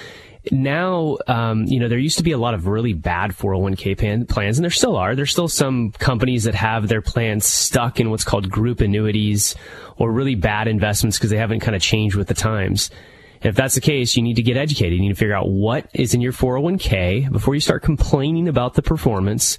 Now, 0.53 1.19
um, 1.27 1.65
you 1.65 1.81
know, 1.81 1.89
there 1.89 1.99
used 1.99 2.19
to 2.19 2.23
be 2.25 2.33
a 2.33 2.39
lot 2.39 2.55
of 2.55 2.67
really 2.67 2.93
bad 2.93 3.33
401k 3.33 3.99
plan, 3.99 4.27
plans, 4.27 4.59
and 4.59 4.65
there 4.65 4.71
still 4.71 4.97
are. 4.97 5.17
There's 5.17 5.33
still 5.33 5.49
some 5.49 5.91
companies 5.93 6.45
that 6.45 6.55
have 6.55 6.87
their 6.87 7.03
plans 7.03 7.45
stuck 7.47 7.99
in 7.99 8.11
what's 8.11 8.23
called 8.23 8.49
group 8.49 8.81
annuities 8.81 9.57
or 9.97 10.13
really 10.13 10.37
bad 10.37 10.69
investments 10.69 11.19
because 11.19 11.31
they 11.31 11.37
haven't 11.37 11.61
kind 11.61 11.75
of 11.75 11.83
changed 11.83 12.15
with 12.15 12.29
the 12.29 12.35
times. 12.35 12.91
And 13.41 13.47
if 13.47 13.57
that's 13.57 13.75
the 13.75 13.81
case, 13.81 14.17
you 14.17 14.23
need 14.23 14.37
to 14.37 14.43
get 14.43 14.57
educated. 14.57 14.93
You 14.93 15.01
need 15.01 15.09
to 15.09 15.15
figure 15.17 15.35
out 15.35 15.49
what 15.49 15.91
is 15.93 16.15
in 16.15 16.21
your 16.21 16.33
401k 16.33 17.31
before 17.33 17.55
you 17.55 17.61
start 17.61 17.83
complaining 17.83 18.47
about 18.47 18.75
the 18.75 18.83
performance. 18.83 19.59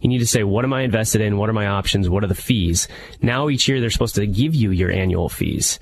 You 0.00 0.08
need 0.08 0.18
to 0.18 0.26
say, 0.26 0.44
what 0.44 0.64
am 0.64 0.72
I 0.72 0.82
invested 0.82 1.20
in? 1.20 1.38
What 1.38 1.50
are 1.50 1.54
my 1.54 1.66
options? 1.66 2.08
What 2.08 2.22
are 2.22 2.28
the 2.28 2.34
fees? 2.34 2.86
Now 3.20 3.48
each 3.48 3.68
year 3.68 3.80
they're 3.80 3.90
supposed 3.90 4.14
to 4.14 4.26
give 4.26 4.54
you 4.54 4.70
your 4.70 4.90
annual 4.90 5.28
fees 5.28 5.80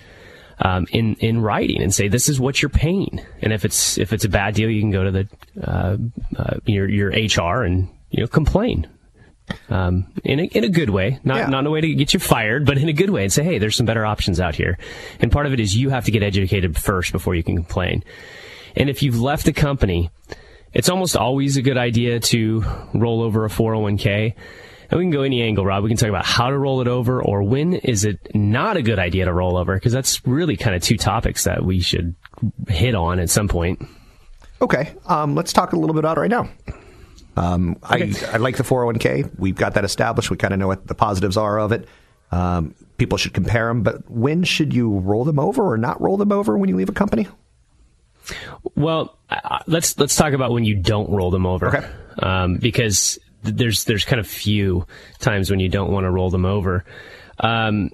um, 0.61 0.87
in 0.91 1.15
in 1.17 1.41
writing 1.41 1.83
and 1.83 1.95
say 1.95 2.09
this 2.09 2.29
is 2.29 2.41
what 2.41 2.61
you're 2.61 2.69
paying. 2.69 3.21
And 3.43 3.53
if 3.53 3.65
it's 3.65 3.99
if 3.99 4.13
it's 4.13 4.25
a 4.25 4.29
bad 4.29 4.55
deal, 4.55 4.71
you 4.71 4.81
can 4.81 4.91
go 4.91 5.05
to 5.05 5.11
the 5.11 5.29
uh, 5.63 5.97
uh, 6.37 6.57
your 6.67 6.89
your 6.89 7.11
HR 7.11 7.63
and 7.63 7.89
you 8.11 8.23
know 8.23 8.27
complain. 8.27 8.89
Um, 9.71 10.13
in 10.25 10.41
a, 10.41 10.43
in 10.43 10.65
a 10.65 10.69
good 10.69 10.91
way, 10.91 11.21
not, 11.25 11.39
yeah. 11.39 11.47
not 11.47 11.61
in 11.61 11.67
a 11.67 11.71
way 11.71 11.81
to 11.81 11.95
get 11.95 12.13
you 12.13 12.21
fired, 12.21 12.67
but 12.67 12.77
in 12.77 12.91
a 12.91 12.93
good 12.93 13.09
way 13.09 13.23
and 13.23 13.33
say, 13.33 13.43
hey, 13.43 13.57
there's 13.57 13.77
some 13.77 13.87
better 13.87 14.05
options 14.05 14.41
out 14.41 14.55
here. 14.55 14.77
And 15.21 15.33
part 15.33 15.47
of 15.47 15.55
it 15.55 15.61
is 15.61 15.75
you 15.75 15.89
have 15.89 16.05
to 16.05 16.11
get 16.11 16.23
educated 16.23 16.77
first 16.77 17.13
before 17.13 17.35
you 17.35 17.43
can 17.43 17.57
complain. 17.57 18.05
And 18.77 18.91
if 18.91 19.03
you've 19.03 19.19
left 19.19 19.47
the 19.47 19.55
company, 19.55 20.11
it's 20.75 20.91
almost 20.91 21.17
always 21.17 21.57
a 21.57 21.63
good 21.63 21.79
idea 21.79 22.21
to 22.21 22.63
roll 22.93 23.23
over 23.23 23.47
a 23.47 23.49
401k 23.49 24.35
and 24.91 24.99
we 24.99 25.05
can 25.05 25.11
go 25.11 25.23
any 25.23 25.43
angle, 25.43 25.65
Rob. 25.65 25.85
We 25.85 25.91
can 25.91 25.97
talk 25.97 26.09
about 26.09 26.25
how 26.25 26.49
to 26.49 26.57
roll 26.57 26.81
it 26.81 26.89
over 26.89 27.23
or 27.23 27.43
when 27.43 27.75
is 27.75 28.05
it 28.05 28.35
not 28.35 28.77
a 28.77 28.83
good 28.83 28.99
idea 28.99 29.27
to 29.27 29.33
roll 29.33 29.57
over 29.57 29.75
because 29.75 29.93
that's 29.93 30.27
really 30.27 30.57
kind 30.57 30.75
of 30.75 30.83
two 30.83 30.97
topics 30.97 31.45
that 31.45 31.65
we 31.65 31.81
should 31.81 32.15
hit 32.69 32.95
on 32.95 33.19
at 33.19 33.29
some 33.31 33.49
point. 33.49 33.87
Okay. 34.63 34.93
Um, 35.07 35.35
let's 35.35 35.53
talk 35.53 35.73
a 35.73 35.77
little 35.77 35.95
bit 35.95 36.01
about 36.01 36.17
it 36.17 36.21
right 36.21 36.31
now. 36.31 36.49
Um, 37.37 37.77
okay. 37.85 38.13
I, 38.27 38.35
I 38.35 38.37
like 38.39 38.57
the 38.57 38.65
401k. 38.65 39.39
We've 39.39 39.55
got 39.55 39.75
that 39.75 39.85
established. 39.85 40.31
We 40.31 40.37
kind 40.37 40.53
of 40.53 40.59
know 40.59 40.67
what 40.67 40.87
the 40.87 40.95
positives 40.95 41.37
are 41.37 41.59
of 41.61 41.71
it. 41.73 41.87
Um, 42.33 42.75
people 42.97 43.17
should 43.19 43.33
compare 43.33 43.69
them, 43.69 43.83
but 43.83 44.11
when 44.11 44.43
should 44.45 44.75
you 44.75 44.99
roll 44.99 45.25
them 45.25 45.39
over 45.39 45.63
or 45.63 45.79
not 45.79 46.01
roll 46.01 46.17
them 46.17 46.33
over 46.33 46.59
when 46.59 46.69
you 46.69 46.77
leave 46.77 46.89
a 46.89 46.93
company? 46.93 47.29
Well, 48.75 49.17
uh, 49.31 49.61
let's 49.67 49.99
let's 49.99 50.15
talk 50.15 50.35
about 50.35 50.51
when 50.51 50.65
you 50.65 50.77
don't 50.77 51.09
roll 51.09 51.31
them 51.31 51.47
over, 51.47 51.69
okay. 51.69 51.89
um, 52.19 52.57
because 52.57 53.19
there's 53.43 53.85
there's 53.85 54.05
kind 54.05 54.21
of 54.21 54.27
few 54.27 54.87
times 55.19 55.51
when 55.51 55.61
you 55.61 55.69
don't 55.69 55.93
want 55.93 56.05
to 56.05 56.11
roll 56.11 56.31
them 56.31 56.45
over. 56.45 56.85
Um, 57.39 57.91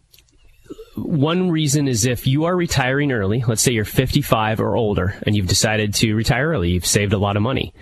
one 0.96 1.50
reason 1.50 1.88
is 1.88 2.06
if 2.06 2.26
you 2.26 2.44
are 2.44 2.56
retiring 2.56 3.12
early, 3.12 3.42
let's 3.46 3.62
say 3.62 3.72
you're 3.72 3.84
55 3.84 4.60
or 4.60 4.76
older 4.76 5.16
and 5.26 5.36
you've 5.36 5.48
decided 5.48 5.94
to 5.94 6.14
retire 6.14 6.48
early, 6.48 6.70
you've 6.70 6.86
saved 6.86 7.12
a 7.12 7.18
lot 7.18 7.36
of 7.36 7.42
money. 7.42 7.74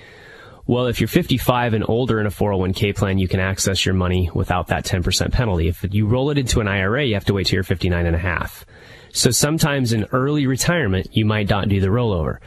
Well, 0.66 0.86
if 0.86 1.00
you're 1.00 1.08
55 1.08 1.74
and 1.74 1.84
older 1.88 2.20
in 2.20 2.26
a 2.26 2.30
401k 2.30 2.96
plan, 2.96 3.18
you 3.18 3.28
can 3.28 3.40
access 3.40 3.84
your 3.84 3.94
money 3.94 4.30
without 4.32 4.68
that 4.68 4.84
10% 4.84 5.32
penalty. 5.32 5.68
If 5.68 5.84
you 5.90 6.06
roll 6.06 6.30
it 6.30 6.38
into 6.38 6.60
an 6.60 6.68
IRA, 6.68 7.04
you 7.04 7.14
have 7.14 7.24
to 7.26 7.34
wait 7.34 7.46
till 7.46 7.56
you're 7.56 7.64
59 7.64 8.06
and 8.06 8.16
a 8.16 8.18
half. 8.18 8.64
So 9.12 9.30
sometimes 9.30 9.92
in 9.92 10.04
early 10.12 10.46
retirement, 10.46 11.08
you 11.12 11.24
might 11.24 11.48
not 11.48 11.68
do 11.68 11.80
the 11.80 11.88
rollover. 11.88 12.38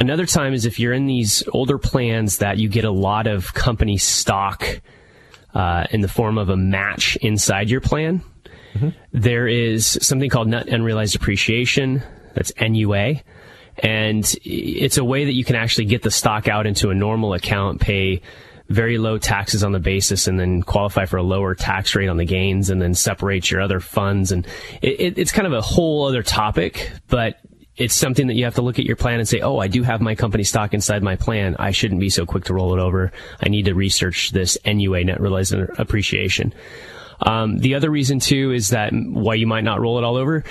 Another 0.00 0.26
time 0.26 0.54
is 0.54 0.64
if 0.64 0.78
you're 0.78 0.92
in 0.92 1.06
these 1.06 1.42
older 1.52 1.78
plans 1.78 2.38
that 2.38 2.58
you 2.58 2.68
get 2.68 2.84
a 2.84 2.90
lot 2.90 3.26
of 3.26 3.52
company 3.54 3.96
stock 3.98 4.80
uh, 5.54 5.86
in 5.90 6.00
the 6.00 6.08
form 6.08 6.38
of 6.38 6.48
a 6.48 6.56
match 6.56 7.16
inside 7.16 7.68
your 7.68 7.80
plan. 7.80 8.22
Mm-hmm. 8.74 8.88
There 9.12 9.46
is 9.46 9.98
something 10.00 10.30
called 10.30 10.48
net 10.48 10.68
unrealized 10.68 11.14
appreciation. 11.14 12.02
That's 12.34 12.52
NUA. 12.60 13.20
And 13.78 14.34
it's 14.44 14.98
a 14.98 15.04
way 15.04 15.24
that 15.24 15.32
you 15.32 15.44
can 15.44 15.56
actually 15.56 15.86
get 15.86 16.02
the 16.02 16.10
stock 16.10 16.48
out 16.48 16.66
into 16.66 16.90
a 16.90 16.94
normal 16.94 17.34
account, 17.34 17.80
pay 17.80 18.22
very 18.72 18.98
low 18.98 19.18
taxes 19.18 19.62
on 19.62 19.72
the 19.72 19.80
basis 19.80 20.26
and 20.26 20.38
then 20.38 20.62
qualify 20.62 21.04
for 21.04 21.16
a 21.16 21.22
lower 21.22 21.54
tax 21.54 21.94
rate 21.94 22.08
on 22.08 22.16
the 22.16 22.24
gains 22.24 22.70
and 22.70 22.80
then 22.80 22.94
separate 22.94 23.50
your 23.50 23.60
other 23.60 23.80
funds. 23.80 24.32
And 24.32 24.46
it, 24.80 25.00
it, 25.00 25.18
it's 25.18 25.32
kind 25.32 25.46
of 25.46 25.52
a 25.52 25.60
whole 25.60 26.06
other 26.06 26.22
topic, 26.22 26.92
but 27.08 27.36
it's 27.76 27.94
something 27.94 28.26
that 28.26 28.34
you 28.34 28.44
have 28.44 28.56
to 28.56 28.62
look 28.62 28.78
at 28.78 28.84
your 28.84 28.96
plan 28.96 29.18
and 29.18 29.28
say, 29.28 29.40
oh, 29.40 29.58
I 29.58 29.68
do 29.68 29.82
have 29.82 30.00
my 30.00 30.14
company 30.14 30.44
stock 30.44 30.74
inside 30.74 31.02
my 31.02 31.16
plan. 31.16 31.56
I 31.58 31.70
shouldn't 31.70 32.00
be 32.00 32.10
so 32.10 32.26
quick 32.26 32.44
to 32.44 32.54
roll 32.54 32.74
it 32.74 32.80
over. 32.80 33.12
I 33.40 33.48
need 33.48 33.64
to 33.64 33.74
research 33.74 34.30
this 34.30 34.58
NUA 34.64 35.04
net 35.04 35.20
realized 35.20 35.54
appreciation. 35.54 36.52
Um, 37.20 37.58
the 37.58 37.74
other 37.74 37.90
reason 37.90 38.18
too 38.18 38.52
is 38.52 38.70
that 38.70 38.92
why 38.92 39.34
you 39.34 39.46
might 39.46 39.64
not 39.64 39.80
roll 39.80 39.98
it 39.98 40.04
all 40.04 40.16
over 40.16 40.44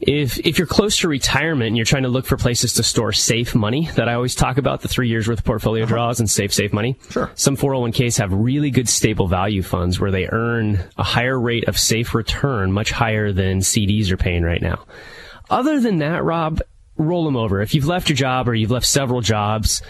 if 0.00 0.38
if 0.46 0.58
you're 0.58 0.66
close 0.66 0.98
to 0.98 1.08
retirement 1.08 1.68
and 1.68 1.76
you're 1.76 1.86
trying 1.86 2.04
to 2.04 2.08
look 2.08 2.26
for 2.26 2.36
places 2.36 2.74
to 2.74 2.82
store 2.82 3.12
safe 3.12 3.54
money 3.54 3.88
that 3.96 4.08
I 4.08 4.14
always 4.14 4.34
talk 4.34 4.58
about 4.58 4.80
the 4.80 4.88
three 4.88 5.08
years 5.08 5.28
worth 5.28 5.40
of 5.40 5.44
portfolio 5.44 5.84
uh-huh. 5.84 5.94
draws 5.94 6.20
and 6.20 6.30
safe 6.30 6.52
safe 6.52 6.72
money. 6.72 6.96
Sure. 7.10 7.30
Some 7.34 7.56
401ks 7.56 8.18
have 8.18 8.32
really 8.32 8.70
good 8.70 8.88
stable 8.88 9.28
value 9.28 9.62
funds 9.62 9.98
where 9.98 10.10
they 10.10 10.28
earn 10.28 10.78
a 10.96 11.02
higher 11.02 11.38
rate 11.38 11.68
of 11.68 11.78
safe 11.78 12.14
return, 12.14 12.72
much 12.72 12.90
higher 12.90 13.32
than 13.32 13.58
CDs 13.58 14.10
are 14.10 14.16
paying 14.16 14.42
right 14.42 14.62
now. 14.62 14.84
Other 15.50 15.80
than 15.80 15.98
that, 15.98 16.24
Rob, 16.24 16.60
roll 16.96 17.24
them 17.24 17.36
over. 17.36 17.62
If 17.62 17.74
you've 17.74 17.86
left 17.86 18.08
your 18.08 18.16
job 18.16 18.48
or 18.48 18.54
you've 18.54 18.70
left 18.70 18.86
several 18.86 19.20
jobs, 19.20 19.82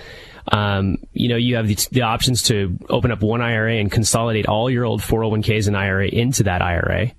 um, 0.53 0.99
you 1.13 1.29
know, 1.29 1.37
you 1.37 1.57
have 1.57 1.67
the, 1.67 1.77
the, 1.91 2.03
options 2.03 2.45
to 2.45 2.79
open 2.89 3.11
up 3.11 3.21
one 3.21 3.43
IRA 3.43 3.75
and 3.75 3.93
consolidate 3.93 4.47
all 4.47 4.71
your 4.71 4.85
old 4.85 5.03
401ks 5.03 5.67
and 5.67 5.77
IRA 5.77 6.09
into 6.09 6.45
that 6.45 6.63
IRA 6.63 7.13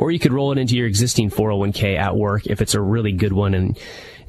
or 0.00 0.10
you 0.10 0.18
could 0.18 0.32
roll 0.32 0.50
it 0.50 0.56
into 0.56 0.76
your 0.76 0.86
existing 0.86 1.28
401k 1.28 1.98
at 1.98 2.16
work 2.16 2.46
if 2.46 2.62
it's 2.62 2.74
a 2.74 2.80
really 2.80 3.12
good 3.12 3.34
one. 3.34 3.52
And, 3.52 3.78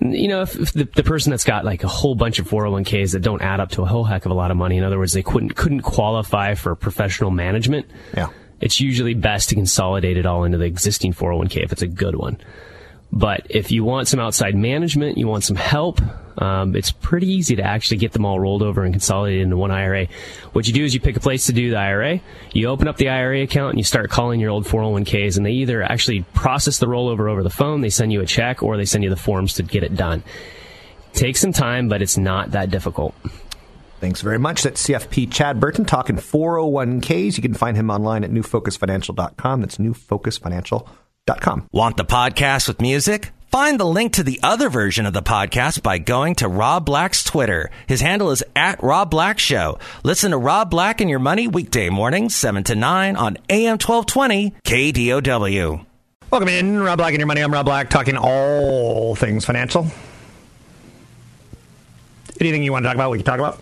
you 0.01 0.27
know, 0.27 0.41
if, 0.41 0.53
if 0.59 0.73
the, 0.73 0.83
the, 0.83 1.03
person 1.03 1.29
that's 1.29 1.45
got 1.45 1.63
like 1.63 1.85
a 1.85 1.87
whole 1.87 2.13
bunch 2.13 2.39
of 2.39 2.49
401ks 2.49 3.13
that 3.13 3.21
don't 3.21 3.41
add 3.41 3.61
up 3.61 3.71
to 3.71 3.83
a 3.83 3.85
whole 3.85 4.03
heck 4.03 4.25
of 4.25 4.31
a 4.31 4.35
lot 4.35 4.51
of 4.51 4.57
money, 4.57 4.75
in 4.75 4.83
other 4.83 4.99
words, 4.99 5.13
they 5.13 5.23
couldn't, 5.23 5.55
couldn't 5.55 5.81
qualify 5.81 6.55
for 6.55 6.75
professional 6.75 7.31
management. 7.31 7.85
Yeah. 8.13 8.27
It's 8.59 8.81
usually 8.81 9.13
best 9.13 9.47
to 9.49 9.55
consolidate 9.55 10.17
it 10.17 10.25
all 10.25 10.43
into 10.43 10.57
the 10.57 10.65
existing 10.65 11.13
401k 11.13 11.63
if 11.63 11.71
it's 11.71 11.81
a 11.81 11.87
good 11.87 12.17
one. 12.17 12.37
But 13.13 13.45
if 13.49 13.71
you 13.71 13.83
want 13.83 14.07
some 14.07 14.19
outside 14.19 14.55
management, 14.55 15.17
you 15.17 15.27
want 15.27 15.43
some 15.43 15.57
help, 15.57 15.99
um, 16.37 16.75
it's 16.75 16.91
pretty 16.91 17.27
easy 17.27 17.57
to 17.57 17.63
actually 17.63 17.97
get 17.97 18.13
them 18.13 18.25
all 18.25 18.39
rolled 18.39 18.63
over 18.63 18.83
and 18.83 18.93
consolidated 18.93 19.43
into 19.43 19.57
one 19.57 19.69
IRA. 19.69 20.07
What 20.53 20.65
you 20.65 20.73
do 20.73 20.85
is 20.85 20.93
you 20.93 21.01
pick 21.01 21.17
a 21.17 21.19
place 21.19 21.47
to 21.47 21.53
do 21.53 21.69
the 21.69 21.77
IRA, 21.77 22.21
you 22.53 22.67
open 22.67 22.87
up 22.87 22.97
the 22.97 23.09
IRA 23.09 23.41
account, 23.41 23.71
and 23.71 23.79
you 23.79 23.83
start 23.83 24.09
calling 24.09 24.39
your 24.39 24.49
old 24.49 24.65
401ks, 24.65 25.35
and 25.35 25.45
they 25.45 25.51
either 25.51 25.83
actually 25.83 26.21
process 26.33 26.79
the 26.79 26.85
rollover 26.85 27.29
over 27.29 27.43
the 27.43 27.49
phone, 27.49 27.81
they 27.81 27.89
send 27.89 28.13
you 28.13 28.21
a 28.21 28.25
check, 28.25 28.63
or 28.63 28.77
they 28.77 28.85
send 28.85 29.03
you 29.03 29.09
the 29.09 29.17
forms 29.17 29.55
to 29.55 29.63
get 29.63 29.83
it 29.83 29.95
done. 29.95 30.23
Takes 31.13 31.41
some 31.41 31.51
time, 31.51 31.89
but 31.89 32.01
it's 32.01 32.17
not 32.17 32.51
that 32.51 32.69
difficult. 32.69 33.13
Thanks 33.99 34.21
very 34.21 34.39
much. 34.39 34.63
That's 34.63 34.87
CFP 34.87 35.31
Chad 35.31 35.59
Burton 35.59 35.85
talking 35.85 36.15
401ks. 36.15 37.35
You 37.35 37.43
can 37.43 37.53
find 37.53 37.75
him 37.75 37.91
online 37.91 38.23
at 38.23 38.31
newfocusfinancial.com. 38.31 39.61
That's 39.61 39.77
newfocusfinancial.com. 39.77 41.00
Want 41.71 41.97
the 41.97 42.05
podcast 42.05 42.67
with 42.67 42.81
music? 42.81 43.31
Find 43.51 43.79
the 43.79 43.85
link 43.85 44.13
to 44.13 44.23
the 44.23 44.39
other 44.41 44.69
version 44.69 45.05
of 45.05 45.13
the 45.13 45.21
podcast 45.21 45.83
by 45.83 45.97
going 45.97 46.35
to 46.35 46.47
Rob 46.47 46.85
Black's 46.85 47.23
Twitter. 47.23 47.69
His 47.85 47.99
handle 47.99 48.31
is 48.31 48.43
at 48.55 48.81
Rob 48.81 49.11
Black 49.11 49.39
Show. 49.39 49.77
Listen 50.03 50.31
to 50.31 50.37
Rob 50.37 50.69
Black 50.69 51.01
and 51.01 51.09
Your 51.09 51.19
Money 51.19 51.47
weekday 51.47 51.89
mornings, 51.89 52.33
7 52.35 52.63
to 52.63 52.75
9 52.75 53.15
on 53.15 53.37
AM 53.49 53.77
1220 53.77 54.51
KDOW. 54.63 55.85
Welcome 56.31 56.47
in, 56.47 56.81
Rob 56.81 56.97
Black 56.97 57.11
and 57.11 57.19
Your 57.19 57.27
Money. 57.27 57.41
I'm 57.41 57.51
Rob 57.51 57.65
Black, 57.65 57.89
talking 57.89 58.15
all 58.17 59.15
things 59.15 59.43
financial. 59.43 59.87
Anything 62.39 62.63
you 62.63 62.71
want 62.71 62.83
to 62.83 62.87
talk 62.87 62.95
about, 62.95 63.11
we 63.11 63.17
can 63.17 63.25
talk 63.25 63.39
about. 63.39 63.59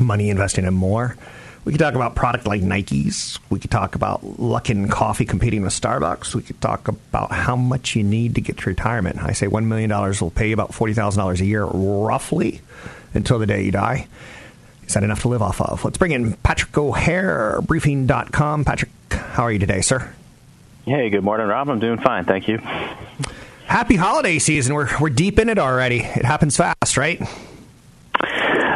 Money 0.00 0.30
investing 0.30 0.64
and 0.64 0.74
more. 0.74 1.16
We 1.68 1.72
could 1.72 1.80
talk 1.80 1.96
about 1.96 2.14
product 2.14 2.46
like 2.46 2.62
Nikes. 2.62 3.38
We 3.50 3.58
could 3.58 3.70
talk 3.70 3.94
about 3.94 4.22
Luckin 4.22 4.90
Coffee 4.90 5.26
competing 5.26 5.60
with 5.60 5.78
Starbucks. 5.78 6.34
We 6.34 6.40
could 6.40 6.58
talk 6.62 6.88
about 6.88 7.30
how 7.30 7.56
much 7.56 7.94
you 7.94 8.02
need 8.02 8.36
to 8.36 8.40
get 8.40 8.56
to 8.56 8.70
retirement. 8.70 9.22
I 9.22 9.32
say 9.32 9.48
$1 9.48 9.66
million 9.66 9.90
will 9.90 10.30
pay 10.30 10.48
you 10.48 10.54
about 10.54 10.72
$40,000 10.72 11.40
a 11.40 11.44
year, 11.44 11.66
roughly, 11.66 12.62
until 13.12 13.38
the 13.38 13.44
day 13.44 13.64
you 13.66 13.70
die. 13.70 14.06
Is 14.86 14.94
that 14.94 15.02
enough 15.02 15.20
to 15.20 15.28
live 15.28 15.42
off 15.42 15.60
of? 15.60 15.84
Let's 15.84 15.98
bring 15.98 16.12
in 16.12 16.32
Patrick 16.36 16.78
O'Hare, 16.78 17.60
briefing.com. 17.60 18.64
Patrick, 18.64 18.90
how 19.10 19.42
are 19.42 19.52
you 19.52 19.58
today, 19.58 19.82
sir? 19.82 20.10
Hey, 20.86 21.10
good 21.10 21.22
morning, 21.22 21.48
Rob. 21.48 21.68
I'm 21.68 21.80
doing 21.80 21.98
fine. 21.98 22.24
Thank 22.24 22.48
you. 22.48 22.56
Happy 23.66 23.96
holiday 23.96 24.38
season. 24.38 24.74
We're, 24.74 24.88
we're 24.98 25.10
deep 25.10 25.38
in 25.38 25.50
it 25.50 25.58
already. 25.58 25.98
It 25.98 26.24
happens 26.24 26.56
fast, 26.56 26.96
right? 26.96 27.20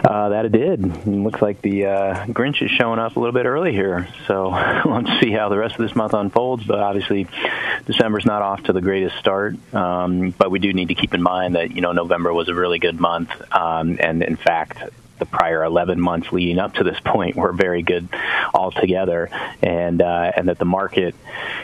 Uh, 0.04 0.30
that 0.30 0.44
it 0.44 0.52
did. 0.52 0.84
It 0.84 1.06
looks 1.06 1.40
like 1.40 1.62
the 1.62 1.86
uh, 1.86 2.26
Grinch 2.26 2.60
is 2.60 2.70
showing 2.72 2.98
up 2.98 3.14
a 3.14 3.20
little 3.20 3.32
bit 3.32 3.46
early 3.46 3.72
here. 3.72 4.08
So 4.26 4.48
let's 4.84 5.20
see 5.20 5.30
how 5.30 5.48
the 5.48 5.56
rest 5.56 5.76
of 5.76 5.80
this 5.80 5.94
month 5.94 6.12
unfolds. 6.12 6.64
But 6.64 6.80
obviously, 6.80 7.28
December's 7.86 8.26
not 8.26 8.42
off 8.42 8.64
to 8.64 8.72
the 8.72 8.80
greatest 8.80 9.16
start. 9.18 9.54
Um, 9.72 10.30
but 10.30 10.50
we 10.50 10.58
do 10.58 10.72
need 10.72 10.88
to 10.88 10.94
keep 10.94 11.14
in 11.14 11.22
mind 11.22 11.54
that 11.54 11.70
you 11.70 11.82
know 11.82 11.92
November 11.92 12.32
was 12.32 12.48
a 12.48 12.54
really 12.54 12.80
good 12.80 12.98
month, 12.98 13.30
um, 13.52 13.98
and 14.00 14.22
in 14.22 14.36
fact, 14.36 14.78
the 15.22 15.36
prior 15.36 15.62
11 15.62 16.00
months 16.00 16.32
leading 16.32 16.58
up 16.58 16.74
to 16.74 16.84
this 16.84 16.98
point 17.00 17.36
were 17.36 17.52
very 17.52 17.82
good 17.82 18.08
altogether, 18.52 19.30
and 19.62 20.02
uh, 20.02 20.32
and 20.36 20.48
that 20.48 20.58
the 20.58 20.64
market, 20.64 21.14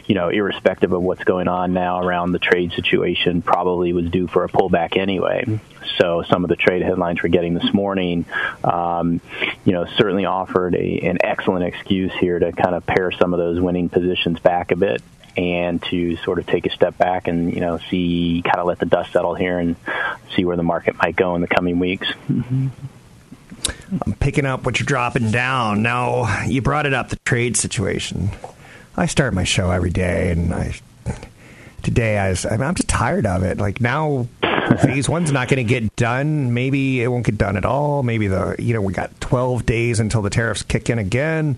you 0.07 0.14
know, 0.14 0.29
irrespective 0.29 0.92
of 0.92 1.03
what's 1.03 1.25
going 1.25 1.49
on 1.49 1.73
now 1.73 2.01
around 2.01 2.33
the 2.33 2.38
trade 2.38 2.73
situation, 2.73 3.42
probably 3.42 3.92
was 3.92 4.09
due 4.11 4.29
for 4.29 4.44
a 4.44 4.49
pullback 4.49 4.97
anyway. 4.97 5.61
So 5.99 6.23
some 6.23 6.44
of 6.44 6.51
the 6.51 6.57
trade 6.57 6.83
headlines 6.83 7.23
we're 7.23 7.31
getting 7.31 7.55
this 7.55 7.73
morning, 7.75 8.25
um, 8.62 9.21
you 9.64 9.73
know, 9.73 9.87
certainly 9.97 10.27
offered 10.27 10.77
a, 10.77 11.01
an 11.01 11.18
excellent 11.23 11.64
excuse 11.64 12.12
here 12.21 12.38
to 12.38 12.53
kind 12.53 12.77
of 12.77 12.87
pare 12.87 13.11
some 13.11 13.33
of 13.33 13.38
those 13.38 13.61
winning 13.61 13.88
positions 13.88 14.38
back 14.38 14.71
a 14.71 14.77
bit 14.77 15.03
and 15.37 15.83
to 15.85 16.16
sort 16.18 16.38
of 16.38 16.47
take 16.47 16.66
a 16.66 16.71
step 16.71 16.99
back 16.99 17.29
and 17.29 17.55
you 17.55 17.61
know 17.61 17.79
see 17.90 18.42
kind 18.44 18.59
of 18.59 18.66
let 18.66 18.79
the 18.81 18.87
dust 18.87 19.12
settle 19.12 19.37
here 19.37 19.59
and 19.59 19.77
see 20.35 20.44
where 20.44 20.57
the 20.57 20.64
market 20.64 20.97
might 21.01 21.14
go 21.16 21.35
in 21.35 21.40
the 21.40 21.47
coming 21.47 21.79
weeks. 21.79 22.09
Mm-hmm. 22.29 22.68
I'm 23.90 24.14
picking 24.14 24.44
up 24.44 24.64
what 24.64 24.79
you're 24.79 24.87
dropping 24.87 25.31
down. 25.31 25.83
Now, 25.83 26.44
you 26.44 26.61
brought 26.62 26.87
it 26.87 26.94
up 26.94 27.09
the 27.09 27.16
trade 27.24 27.57
situation. 27.57 28.31
I 28.96 29.07
start 29.07 29.33
my 29.33 29.44
show 29.44 29.70
every 29.70 29.90
day, 29.90 30.31
and 30.31 30.53
I 30.53 30.74
today 31.83 32.18
I 32.18 32.31
was, 32.31 32.44
I 32.44 32.55
am 32.55 32.74
just 32.74 32.88
tired 32.88 33.27
of 33.27 33.42
it. 33.42 33.59
Like 33.59 33.81
now, 33.81 34.27
phase 34.83 35.09
one's 35.09 35.33
not 35.33 35.48
going 35.48 35.64
to 35.66 35.68
get 35.68 35.96
done. 35.96 36.53
Maybe 36.53 37.03
it 37.03 37.09
won't 37.09 37.24
get 37.24 37.38
done 37.38 37.57
at 37.57 37.64
all. 37.64 38.03
Maybe 38.03 38.29
the 38.29 38.57
you 38.59 38.74
know 38.74 38.83
we 38.83 38.92
got 38.92 39.18
12 39.20 39.64
days 39.64 40.01
until 40.01 40.22
the 40.22 40.31
tariffs 40.31 40.62
kick 40.62 40.90
in 40.90 40.98
again. 40.98 41.57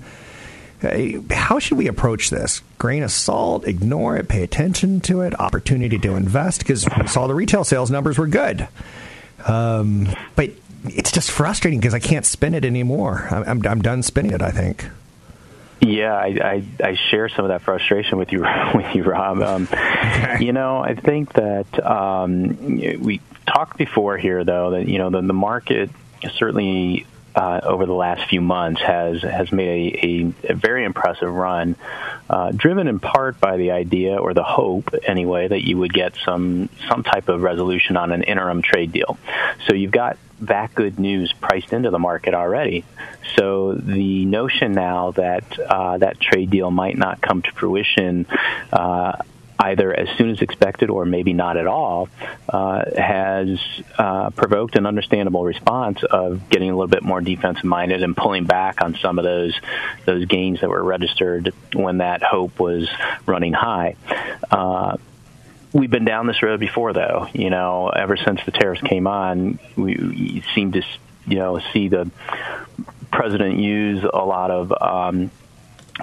How 1.30 1.58
should 1.58 1.76
we 1.76 1.88
approach 1.88 2.30
this? 2.30 2.62
Grain 2.78 3.02
of 3.02 3.12
salt, 3.12 3.66
ignore 3.66 4.16
it, 4.16 4.28
pay 4.28 4.42
attention 4.42 5.00
to 5.02 5.20
it, 5.20 5.38
opportunity 5.38 5.98
to 5.98 6.14
invest 6.14 6.60
because 6.60 6.86
we 6.98 7.06
saw 7.06 7.26
the 7.26 7.34
retail 7.34 7.64
sales 7.64 7.90
numbers 7.90 8.16
were 8.16 8.26
good. 8.26 8.66
Um, 9.46 10.08
but 10.36 10.50
it's 10.84 11.12
just 11.12 11.30
frustrating 11.30 11.80
because 11.80 11.94
I 11.94 11.98
can't 11.98 12.24
spin 12.24 12.54
it 12.54 12.64
anymore. 12.64 13.28
I'm, 13.30 13.66
I'm 13.66 13.82
done 13.82 14.02
spinning 14.02 14.32
it. 14.32 14.42
I 14.42 14.50
think. 14.50 14.86
Yeah, 15.80 16.14
I, 16.14 16.26
I, 16.26 16.64
I 16.84 16.94
share 16.94 17.30
some 17.30 17.46
of 17.46 17.48
that 17.48 17.62
frustration 17.62 18.18
with 18.18 18.32
you, 18.32 18.40
with 18.74 18.94
you, 18.94 19.02
Rob. 19.02 19.40
Um, 19.50 19.62
okay. 19.64 20.44
You 20.44 20.52
know, 20.52 20.78
I 20.84 20.94
think 20.94 21.32
that 21.32 21.84
um, 21.84 22.76
we 23.00 23.20
talked 23.46 23.78
before 23.78 24.18
here, 24.18 24.44
though, 24.44 24.72
that 24.72 24.86
you 24.86 24.98
know 24.98 25.10
the, 25.10 25.22
the 25.22 25.32
market 25.32 25.90
certainly 26.36 27.06
uh, 27.40 27.60
over 27.64 27.86
the 27.86 27.94
last 27.94 28.28
few 28.28 28.42
months 28.42 28.82
has 28.82 29.22
has 29.22 29.50
made 29.50 29.94
a, 29.94 30.06
a, 30.06 30.52
a 30.52 30.54
very 30.54 30.84
impressive 30.84 31.32
run, 31.32 31.74
uh, 32.28 32.52
driven 32.52 32.86
in 32.86 33.00
part 33.00 33.40
by 33.40 33.56
the 33.56 33.70
idea 33.70 34.16
or 34.16 34.34
the 34.34 34.42
hope, 34.42 34.94
anyway, 35.06 35.48
that 35.48 35.62
you 35.66 35.78
would 35.78 35.92
get 35.92 36.12
some 36.24 36.68
some 36.88 37.02
type 37.02 37.28
of 37.28 37.40
resolution 37.42 37.96
on 37.96 38.12
an 38.12 38.22
interim 38.24 38.60
trade 38.60 38.92
deal. 38.92 39.18
So 39.66 39.74
you've 39.74 39.90
got 39.90 40.18
that 40.42 40.74
good 40.74 40.98
news 40.98 41.32
priced 41.32 41.72
into 41.72 41.90
the 41.90 41.98
market 41.98 42.34
already. 42.34 42.84
So 43.36 43.74
the 43.74 44.26
notion 44.26 44.72
now 44.72 45.12
that 45.12 45.58
uh, 45.58 45.96
that 45.98 46.20
trade 46.20 46.50
deal 46.50 46.70
might 46.70 46.98
not 46.98 47.22
come 47.22 47.40
to 47.42 47.52
fruition. 47.52 48.26
Uh, 48.70 49.16
either 49.60 49.92
as 49.92 50.08
soon 50.16 50.30
as 50.30 50.40
expected 50.40 50.88
or 50.88 51.04
maybe 51.04 51.32
not 51.32 51.56
at 51.56 51.66
all, 51.66 52.08
uh, 52.48 52.82
has 52.96 53.58
uh, 53.98 54.30
provoked 54.30 54.76
an 54.76 54.86
understandable 54.86 55.44
response 55.44 56.02
of 56.02 56.48
getting 56.48 56.70
a 56.70 56.72
little 56.72 56.88
bit 56.88 57.02
more 57.02 57.20
defensive 57.20 57.64
minded 57.64 58.02
and 58.02 58.16
pulling 58.16 58.44
back 58.44 58.80
on 58.82 58.96
some 58.96 59.18
of 59.18 59.24
those 59.24 59.54
those 60.06 60.24
gains 60.24 60.60
that 60.60 60.70
were 60.70 60.82
registered 60.82 61.52
when 61.74 61.98
that 61.98 62.22
hope 62.22 62.58
was 62.58 62.88
running 63.26 63.52
high. 63.52 63.96
Uh, 64.50 64.96
we've 65.72 65.90
been 65.90 66.06
down 66.06 66.26
this 66.26 66.42
road 66.42 66.58
before, 66.58 66.92
though. 66.92 67.28
You 67.32 67.50
know, 67.50 67.88
ever 67.88 68.16
since 68.16 68.40
the 68.44 68.52
tariffs 68.52 68.82
came 68.82 69.06
on, 69.06 69.58
we, 69.76 69.94
we 69.94 70.44
seem 70.54 70.72
to, 70.72 70.82
you 71.26 71.36
know, 71.36 71.60
see 71.72 71.88
the 71.88 72.10
president 73.12 73.58
use 73.58 74.04
a 74.04 74.24
lot 74.24 74.50
of 74.50 74.72
um, 74.80 75.30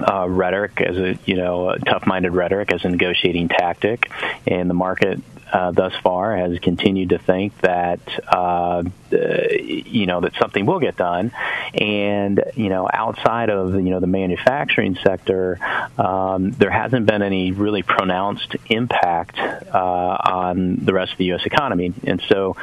uh, 0.03 0.27
rhetoric 0.27 0.81
as 0.81 0.97
a, 0.97 1.19
you 1.25 1.35
know, 1.35 1.75
tough-minded 1.85 2.31
rhetoric 2.31 2.71
as 2.71 2.83
a 2.85 2.89
negotiating 2.89 3.49
tactic, 3.49 4.09
and 4.45 4.69
the 4.69 4.73
market 4.73 5.21
uh, 5.51 5.71
thus 5.71 5.93
far 6.03 6.35
has 6.35 6.59
continued 6.59 7.09
to 7.09 7.17
think 7.17 7.57
that 7.61 7.99
uh, 8.27 8.83
you 9.11 10.05
know 10.05 10.19
that 10.21 10.33
something 10.39 10.65
will 10.65 10.79
get 10.79 10.97
done, 10.97 11.31
and 11.73 12.43
you 12.55 12.69
know 12.69 12.87
outside 12.91 13.49
of 13.49 13.73
you 13.75 13.89
know 13.89 13.99
the 13.99 14.07
manufacturing 14.07 14.97
sector, 15.03 15.57
um, 15.97 16.51
there 16.51 16.69
hasn't 16.69 17.05
been 17.05 17.21
any 17.21 17.51
really 17.51 17.81
pronounced 17.81 18.57
impact 18.67 19.37
uh, 19.39 19.77
on 19.77 20.77
the 20.83 20.93
rest 20.93 21.13
of 21.13 21.17
the 21.17 21.25
U.S. 21.25 21.45
economy, 21.45 21.93
and 22.03 22.21
so 22.27 22.57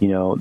you 0.00 0.08
know 0.08 0.38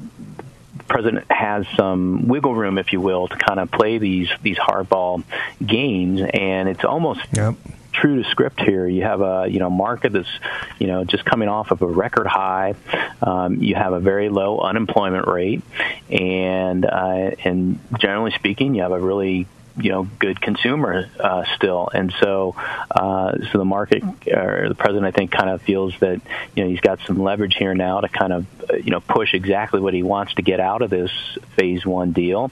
president 0.88 1.26
has 1.32 1.66
some 1.76 2.28
wiggle 2.28 2.56
room, 2.56 2.78
if 2.78 2.94
you 2.94 3.02
will, 3.02 3.28
to 3.28 3.36
kind 3.36 3.60
of 3.60 3.72
play 3.72 3.98
these 3.98 4.30
these 4.42 4.58
hardball 4.58 5.24
games, 5.66 6.22
and 6.34 6.70
it's 6.70 6.84
almost. 6.84 7.22
Yep 7.34 7.56
true 7.94 8.22
to 8.22 8.30
script 8.30 8.60
here. 8.60 8.88
You 8.88 9.04
have 9.04 9.22
a 9.22 9.46
you 9.48 9.60
know 9.60 9.70
market 9.70 10.14
that's 10.14 10.40
you 10.80 10.88
know 10.88 11.06
just 11.06 11.24
coming 11.24 11.48
off 11.48 11.72
of 11.72 11.82
a 11.82 11.88
record 11.88 12.28
high. 12.28 12.74
Um, 13.22 13.62
you 13.62 13.76
have 13.76 13.94
a 13.94 14.00
very 14.00 14.30
low 14.30 14.60
unemployment 14.60 15.28
rate, 15.28 15.62
and 16.10 16.86
uh, 16.86 17.32
and 17.44 17.80
generally 18.00 18.32
speaking, 18.32 18.76
you 18.76 18.82
have 18.82 18.92
a 18.92 19.00
really 19.00 19.48
you 19.78 19.90
know 19.90 20.08
good 20.20 20.40
consumer 20.40 21.10
uh, 21.20 21.46
still, 21.56 21.90
and 21.94 22.14
so 22.20 22.56
uh, 22.92 23.34
so 23.52 23.58
the 23.58 23.66
market 23.66 24.04
or 24.28 24.70
the 24.70 24.76
president 24.76 25.06
I 25.06 25.12
think 25.12 25.32
kind 25.32 25.50
of 25.50 25.62
feels 25.62 25.98
that 26.00 26.22
you 26.56 26.64
know 26.64 26.70
he's 26.70 26.80
got 26.80 27.00
some 27.06 27.22
leverage 27.22 27.56
here 27.56 27.74
now 27.74 28.02
to 28.02 28.08
kind 28.08 28.34
of 28.34 28.46
uh, 28.70 28.76
you 28.76 28.92
know 28.92 29.00
push 29.00 29.34
exactly 29.34 29.80
what 29.80 29.94
he 29.94 30.04
wants 30.04 30.36
to 30.36 30.42
get 30.42 30.60
out 30.60 30.82
of 30.82 30.90
this 30.90 31.12
phase 31.56 31.86
one 31.86 32.12
deal, 32.12 32.52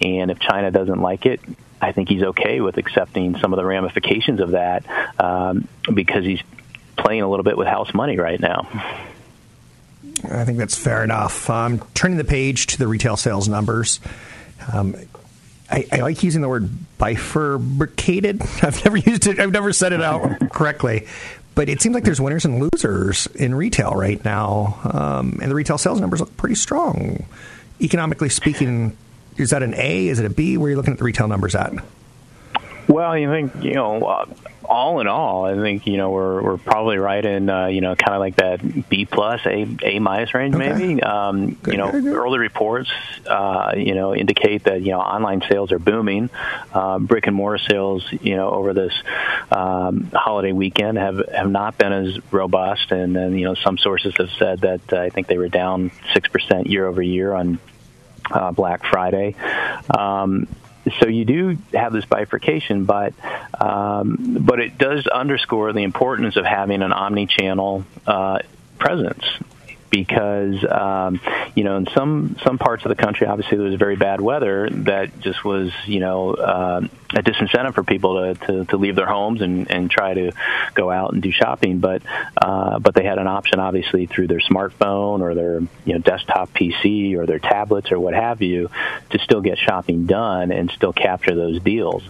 and 0.00 0.30
if 0.30 0.38
China 0.38 0.70
doesn't 0.70 1.00
like 1.00 1.26
it, 1.26 1.40
I 1.80 1.92
think 1.92 2.08
he's 2.08 2.22
okay 2.22 2.60
with 2.60 2.76
accepting 2.76 3.38
some 3.38 3.52
of 3.52 3.56
the 3.56 3.64
ramifications 3.64 4.40
of 4.40 4.52
that 4.52 4.84
um, 5.18 5.66
because 5.92 6.24
he's 6.24 6.42
playing 6.96 7.22
a 7.22 7.28
little 7.28 7.44
bit 7.44 7.56
with 7.56 7.66
house 7.66 7.92
money 7.94 8.16
right 8.16 8.38
now. 8.38 8.68
I 10.24 10.44
think 10.44 10.58
that's 10.58 10.76
fair 10.76 11.02
enough. 11.02 11.48
Um, 11.48 11.80
turning 11.94 12.18
the 12.18 12.24
page 12.24 12.66
to 12.68 12.78
the 12.78 12.86
retail 12.86 13.16
sales 13.16 13.48
numbers. 13.48 14.00
Um, 14.72 14.94
I, 15.70 15.86
I, 15.92 15.96
like 16.00 16.22
using 16.22 16.42
the 16.42 16.48
word 16.48 16.68
bifurcated. 16.98 18.42
I've 18.62 18.84
never 18.84 18.96
used 18.96 19.26
it. 19.26 19.38
I've 19.38 19.52
never 19.52 19.72
said 19.72 19.92
it 19.92 20.02
out 20.02 20.50
correctly, 20.52 21.06
but 21.54 21.68
it 21.68 21.80
seems 21.80 21.94
like 21.94 22.04
there's 22.04 22.20
winners 22.20 22.44
and 22.44 22.60
losers 22.60 23.26
in 23.28 23.54
retail 23.54 23.92
right 23.92 24.22
now, 24.24 24.78
um, 24.84 25.38
and 25.40 25.50
the 25.50 25.54
retail 25.54 25.78
sales 25.78 26.00
numbers 26.00 26.20
look 26.20 26.36
pretty 26.36 26.56
strong. 26.56 27.24
Economically 27.80 28.28
speaking, 28.28 28.96
is 29.36 29.50
that 29.50 29.62
an 29.62 29.74
A? 29.74 30.08
Is 30.08 30.18
it 30.18 30.26
a 30.26 30.30
B? 30.30 30.56
Where 30.56 30.66
are 30.66 30.70
you 30.70 30.76
looking 30.76 30.92
at 30.92 30.98
the 30.98 31.04
retail 31.04 31.28
numbers 31.28 31.54
at? 31.54 31.72
Well, 32.90 33.16
you 33.16 33.30
think 33.30 33.62
you 33.62 33.74
know, 33.74 34.02
uh, 34.02 34.26
all 34.64 35.00
in 35.00 35.06
all, 35.06 35.44
I 35.44 35.54
think 35.54 35.86
you 35.86 35.96
know 35.96 36.10
we're 36.10 36.42
we're 36.42 36.58
probably 36.58 36.98
right 36.98 37.24
in 37.24 37.48
uh, 37.48 37.66
you 37.66 37.80
know 37.80 37.94
kind 37.94 38.14
of 38.14 38.20
like 38.20 38.36
that 38.36 38.88
B 38.88 39.04
plus 39.04 39.46
A 39.46 39.68
A 39.84 40.00
minus 40.00 40.34
range 40.34 40.56
okay. 40.56 40.72
maybe. 40.72 41.00
Um, 41.00 41.52
good, 41.52 41.74
you 41.74 41.78
know, 41.78 41.92
good, 41.92 42.02
good. 42.02 42.16
early 42.16 42.40
reports 42.40 42.90
uh, 43.28 43.74
you 43.76 43.94
know 43.94 44.12
indicate 44.12 44.64
that 44.64 44.82
you 44.82 44.90
know 44.90 44.98
online 44.98 45.40
sales 45.48 45.70
are 45.70 45.78
booming. 45.78 46.30
Uh, 46.72 46.98
brick 46.98 47.28
and 47.28 47.36
mortar 47.36 47.62
sales 47.62 48.04
you 48.10 48.34
know 48.34 48.50
over 48.50 48.74
this 48.74 48.92
um, 49.52 50.10
holiday 50.12 50.52
weekend 50.52 50.98
have 50.98 51.22
have 51.32 51.50
not 51.50 51.78
been 51.78 51.92
as 51.92 52.18
robust, 52.32 52.90
and 52.90 53.14
then 53.14 53.38
you 53.38 53.44
know 53.44 53.54
some 53.54 53.78
sources 53.78 54.14
have 54.16 54.30
said 54.36 54.62
that 54.62 54.92
uh, 54.92 55.00
I 55.00 55.10
think 55.10 55.28
they 55.28 55.38
were 55.38 55.48
down 55.48 55.92
six 56.12 56.28
percent 56.28 56.66
year 56.66 56.88
over 56.88 57.00
year 57.00 57.34
on 57.34 57.60
uh, 58.32 58.50
Black 58.50 58.84
Friday. 58.84 59.36
Um, 59.96 60.48
so 60.98 61.08
you 61.08 61.24
do 61.24 61.58
have 61.72 61.92
this 61.92 62.04
bifurcation, 62.04 62.84
but 62.84 63.12
um, 63.60 64.38
but 64.40 64.60
it 64.60 64.78
does 64.78 65.06
underscore 65.06 65.72
the 65.72 65.82
importance 65.82 66.36
of 66.36 66.44
having 66.44 66.82
an 66.82 66.92
omni-channel 66.92 67.84
uh, 68.06 68.38
presence 68.78 69.24
because 69.90 70.64
um, 70.64 71.20
you 71.54 71.64
know 71.64 71.76
in 71.76 71.86
some 71.94 72.36
some 72.44 72.58
parts 72.58 72.84
of 72.84 72.88
the 72.88 72.94
country 72.94 73.26
obviously 73.26 73.56
there 73.58 73.66
was 73.66 73.74
very 73.74 73.96
bad 73.96 74.20
weather 74.20 74.68
that 74.70 75.20
just 75.20 75.44
was 75.44 75.72
you 75.86 76.00
know 76.00 76.34
uh, 76.34 76.80
a 77.12 77.22
disincentive 77.22 77.74
for 77.74 77.82
people 77.82 78.34
to, 78.34 78.46
to, 78.46 78.64
to 78.66 78.76
leave 78.76 78.94
their 78.94 79.06
homes 79.06 79.40
and, 79.40 79.70
and 79.70 79.90
try 79.90 80.14
to 80.14 80.32
go 80.74 80.90
out 80.90 81.12
and 81.12 81.22
do 81.22 81.32
shopping. 81.32 81.78
But 81.78 82.02
uh, 82.36 82.78
but 82.78 82.94
they 82.94 83.04
had 83.04 83.18
an 83.18 83.26
option 83.26 83.58
obviously 83.58 84.06
through 84.06 84.28
their 84.28 84.40
smartphone 84.40 85.20
or 85.20 85.34
their 85.34 85.60
you 85.84 85.94
know 85.94 85.98
desktop 85.98 86.52
PC 86.52 87.16
or 87.16 87.26
their 87.26 87.38
tablets 87.38 87.90
or 87.90 87.98
what 87.98 88.14
have 88.14 88.42
you 88.42 88.70
to 89.10 89.18
still 89.18 89.40
get 89.40 89.58
shopping 89.58 90.06
done 90.06 90.52
and 90.52 90.70
still 90.70 90.92
capture 90.92 91.34
those 91.34 91.60
deals. 91.60 92.02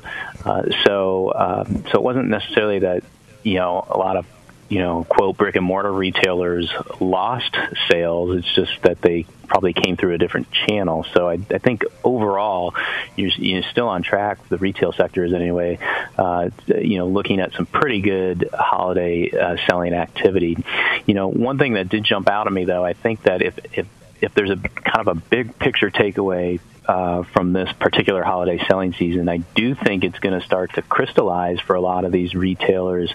Uh, 0.45 0.64
so 0.85 1.33
um, 1.35 1.85
so 1.90 1.99
it 1.99 2.03
wasn't 2.03 2.29
necessarily 2.29 2.81
that 2.81 3.03
you 3.43 3.55
know 3.55 3.87
a 3.88 3.97
lot 3.97 4.16
of 4.16 4.27
you 4.70 4.78
know, 4.78 5.04
quote, 5.04 5.37
brick 5.37 5.56
and 5.56 5.64
mortar 5.64 5.92
retailers 5.92 6.72
lost 7.00 7.56
sales. 7.90 8.37
It's 8.37 8.54
just 8.54 8.80
that 8.83 9.02
they 9.02 9.26
probably 9.48 9.72
came 9.72 9.96
through 9.96 10.14
a 10.14 10.18
different 10.18 10.46
channel. 10.52 11.04
So 11.12 11.28
I, 11.28 11.40
I 11.50 11.59
think 11.59 11.83
overall, 12.04 12.76
you're, 13.16 13.30
you're 13.30 13.64
still 13.64 13.88
on 13.88 14.04
track. 14.04 14.48
The 14.48 14.59
retail 14.59 14.92
sector 14.92 15.24
is 15.24 15.35
anyway, 15.35 15.80
uh, 16.16 16.50
you 16.68 16.98
know, 16.98 17.09
looking 17.09 17.40
at 17.40 17.52
some 17.54 17.66
pretty 17.66 18.00
good 18.00 18.48
holiday 18.54 19.33
uh, 19.33 19.56
selling 19.68 19.92
activity. 19.92 20.56
You 21.04 21.14
know, 21.14 21.26
one 21.26 21.59
thing 21.59 21.72
that 21.74 21.88
did 21.88 22.04
jump 22.04 22.28
out 22.28 22.46
at 22.46 22.52
me 22.52 22.64
though, 22.64 22.85
I 22.85 22.92
think 22.92 23.24
that 23.24 23.42
if, 23.42 23.59
if 23.76 23.87
if 24.22 24.35
there's 24.35 24.50
a 24.50 24.56
kind 24.56 25.00
of 25.00 25.09
a 25.09 25.14
big 25.14 25.59
picture 25.59 25.90
takeaway 25.90 26.61
uh, 26.87 27.23
from 27.23 27.53
this 27.53 27.71
particular 27.79 28.23
holiday 28.23 28.62
selling 28.66 28.93
season, 28.95 29.29
I 29.29 29.38
do 29.38 29.75
think 29.75 30.05
it's 30.05 30.19
going 30.19 30.38
to 30.38 30.45
start 30.45 30.75
to 30.75 30.83
crystallize 30.83 31.61
for 31.61 31.77
a 31.77 31.81
lot 31.81 32.05
of 32.05 32.12
these 32.12 32.35
retailers 32.35 33.12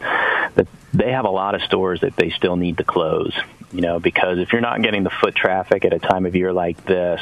that 0.56 0.68
they 0.94 1.12
have 1.12 1.26
a 1.26 1.30
lot 1.30 1.56
of 1.56 1.62
stores 1.62 2.02
that 2.02 2.16
they 2.16 2.30
still 2.30 2.56
need 2.56 2.78
to 2.78 2.84
close. 2.84 3.34
You 3.72 3.82
know, 3.82 4.00
because 4.00 4.38
if 4.38 4.54
you're 4.54 4.62
not 4.62 4.82
getting 4.82 5.04
the 5.04 5.10
foot 5.10 5.36
traffic 5.36 5.84
at 5.84 5.94
a 5.94 6.00
time 6.00 6.26
of 6.26 6.36
year 6.36 6.54
like 6.54 6.86
this, 6.86 7.20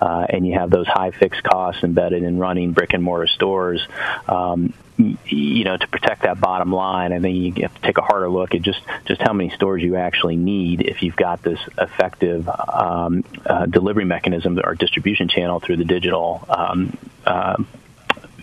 uh, 0.00 0.26
and 0.28 0.46
you 0.46 0.54
have 0.54 0.70
those 0.70 0.86
high 0.86 1.10
fixed 1.10 1.42
costs 1.42 1.82
embedded 1.82 2.22
in 2.22 2.38
running 2.38 2.72
brick 2.72 2.94
and 2.94 3.02
mortar 3.02 3.26
stores, 3.26 3.84
um, 4.28 4.72
you 4.98 5.64
know, 5.64 5.76
to 5.76 5.86
protect 5.86 6.22
that 6.22 6.40
bottom 6.40 6.72
line, 6.72 7.12
I 7.12 7.20
think 7.20 7.56
you 7.56 7.62
have 7.62 7.74
to 7.74 7.80
take 7.80 7.98
a 7.98 8.02
harder 8.02 8.28
look 8.28 8.54
at 8.54 8.62
just 8.62 8.80
just 9.06 9.22
how 9.22 9.32
many 9.32 9.50
stores 9.50 9.82
you 9.82 9.96
actually 9.96 10.36
need 10.36 10.82
if 10.82 11.02
you've 11.02 11.16
got 11.16 11.42
this 11.42 11.60
effective 11.78 12.48
um, 12.48 13.24
uh, 13.46 13.66
delivery 13.66 14.04
mechanism 14.04 14.58
or 14.62 14.74
distribution 14.74 15.28
channel 15.28 15.60
through 15.60 15.76
the 15.76 15.84
digital 15.84 16.44
um, 16.48 16.96
uh, 17.24 17.62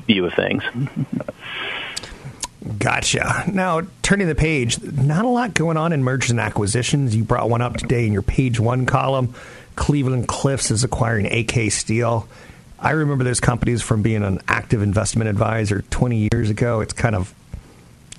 view 0.07 0.25
of 0.25 0.33
things. 0.33 0.63
Gotcha. 2.79 3.43
Now, 3.51 3.81
turning 4.01 4.27
the 4.27 4.35
page, 4.35 4.81
not 4.81 5.25
a 5.25 5.29
lot 5.29 5.53
going 5.53 5.77
on 5.77 5.93
in 5.93 6.03
mergers 6.03 6.31
and 6.31 6.39
acquisitions. 6.39 7.15
You 7.15 7.23
brought 7.23 7.49
one 7.49 7.61
up 7.61 7.77
today 7.77 8.07
in 8.07 8.13
your 8.13 8.23
page 8.23 8.59
one 8.59 8.85
column. 8.85 9.35
Cleveland 9.75 10.27
Cliffs 10.27 10.71
is 10.71 10.83
acquiring 10.83 11.27
AK 11.27 11.71
Steel. 11.71 12.27
I 12.85 12.91
remember 12.91 13.23
those 13.23 13.39
companies 13.39 13.81
from 13.81 14.03
being 14.03 14.21
an 14.21 14.41
active 14.47 14.83
investment 14.83 15.27
advisor 15.27 15.81
20 15.89 16.29
years 16.31 16.51
ago. 16.51 16.81
It's 16.81 16.93
kind 16.93 17.15
of 17.15 17.33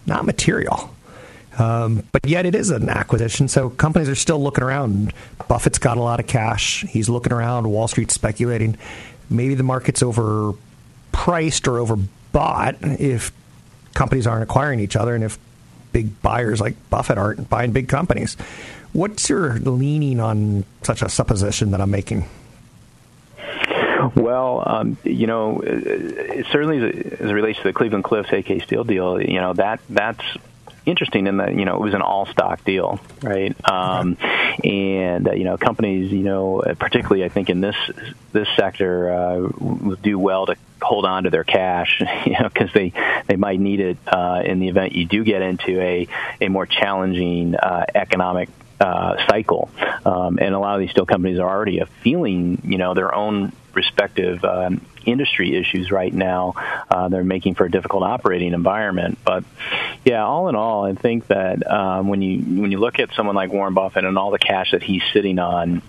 not 0.06 0.26
material. 0.26 0.92
Um, 1.56 2.02
but 2.10 2.26
yet 2.26 2.46
it 2.46 2.56
is 2.56 2.70
an 2.70 2.88
acquisition, 2.88 3.46
so 3.46 3.70
companies 3.70 4.08
are 4.08 4.16
still 4.16 4.42
looking 4.42 4.64
around. 4.64 5.12
Buffett's 5.46 5.78
got 5.78 5.98
a 5.98 6.02
lot 6.02 6.18
of 6.18 6.26
cash. 6.26 6.84
He's 6.88 7.08
looking 7.08 7.32
around. 7.32 7.70
Wall 7.70 7.86
Street's 7.86 8.14
speculating. 8.14 8.76
Maybe 9.30 9.54
the 9.54 9.62
market's 9.62 10.02
overpriced 10.02 10.56
or 11.68 11.86
overbought 12.34 12.98
if 12.98 13.30
companies 13.94 14.26
aren't 14.26 14.42
acquiring 14.42 14.80
each 14.80 14.96
other 14.96 15.14
and 15.14 15.22
if 15.22 15.38
big 15.92 16.20
buyers 16.22 16.60
like 16.60 16.74
Buffett 16.90 17.18
aren't 17.18 17.48
buying 17.48 17.70
big 17.70 17.86
companies. 17.86 18.36
What's 18.92 19.30
your 19.30 19.60
leaning 19.60 20.18
on 20.18 20.64
such 20.82 21.02
a 21.02 21.08
supposition 21.08 21.70
that 21.70 21.80
I'm 21.80 21.92
making? 21.92 22.28
Well, 24.14 24.62
um, 24.64 24.98
you 25.04 25.26
know, 25.26 25.60
certainly 26.50 26.78
as 26.78 27.30
it 27.30 27.32
relates 27.32 27.58
to 27.58 27.64
the 27.64 27.72
Cleveland 27.72 28.04
Cliffs 28.04 28.32
AK 28.32 28.62
Steel 28.62 28.84
deal, 28.84 29.20
you 29.20 29.40
know 29.40 29.52
that 29.54 29.80
that's 29.88 30.24
interesting 30.86 31.26
in 31.26 31.38
that 31.38 31.54
you 31.54 31.64
know 31.64 31.74
it 31.74 31.80
was 31.80 31.94
an 31.94 32.02
all 32.02 32.26
stock 32.26 32.64
deal, 32.64 33.00
right? 33.22 33.54
Um, 33.68 34.16
and 34.64 35.28
uh, 35.28 35.32
you 35.32 35.44
know 35.44 35.56
companies, 35.56 36.12
you 36.12 36.22
know, 36.22 36.62
particularly 36.78 37.24
I 37.24 37.28
think 37.28 37.50
in 37.50 37.60
this 37.60 37.76
this 38.32 38.48
sector, 38.56 39.12
uh, 39.12 39.48
do 40.02 40.18
well 40.18 40.46
to 40.46 40.56
hold 40.80 41.04
on 41.04 41.24
to 41.24 41.30
their 41.30 41.44
cash, 41.44 42.00
you 42.26 42.32
know, 42.32 42.48
because 42.48 42.72
they 42.72 42.92
they 43.26 43.36
might 43.36 43.60
need 43.60 43.80
it 43.80 43.98
uh, 44.06 44.42
in 44.44 44.60
the 44.60 44.68
event 44.68 44.92
you 44.94 45.04
do 45.04 45.24
get 45.24 45.42
into 45.42 45.80
a 45.80 46.08
a 46.40 46.48
more 46.48 46.66
challenging 46.66 47.56
uh, 47.56 47.84
economic 47.94 48.48
uh, 48.80 49.16
cycle. 49.28 49.70
Um, 50.04 50.38
and 50.40 50.54
a 50.54 50.58
lot 50.58 50.74
of 50.74 50.80
these 50.80 50.90
steel 50.90 51.06
companies 51.06 51.38
are 51.38 51.48
already 51.48 51.82
feeling, 52.02 52.60
you 52.64 52.78
know, 52.78 52.94
their 52.94 53.14
own 53.14 53.52
respective 53.76 54.44
um, 54.44 54.80
industry 55.04 55.54
issues 55.54 55.92
right 55.92 56.12
now. 56.12 56.54
Uh, 56.90 57.08
they're 57.08 57.22
making 57.22 57.54
for 57.54 57.66
a 57.66 57.70
difficult 57.70 58.02
operating 58.02 58.52
environment. 58.52 59.18
But 59.24 59.44
yeah, 60.04 60.24
all 60.24 60.48
in 60.48 60.56
all, 60.56 60.84
I 60.84 60.94
think 60.94 61.28
that 61.28 61.70
um, 61.70 62.08
when 62.08 62.22
you 62.22 62.60
when 62.60 62.72
you 62.72 62.78
look 62.78 62.98
at 62.98 63.10
someone 63.14 63.36
like 63.36 63.52
Warren 63.52 63.74
Buffett 63.74 64.04
and 64.04 64.18
all 64.18 64.32
the 64.32 64.38
cash 64.38 64.72
that 64.72 64.82
he's 64.82 65.02
sitting 65.12 65.38
on, 65.38 65.82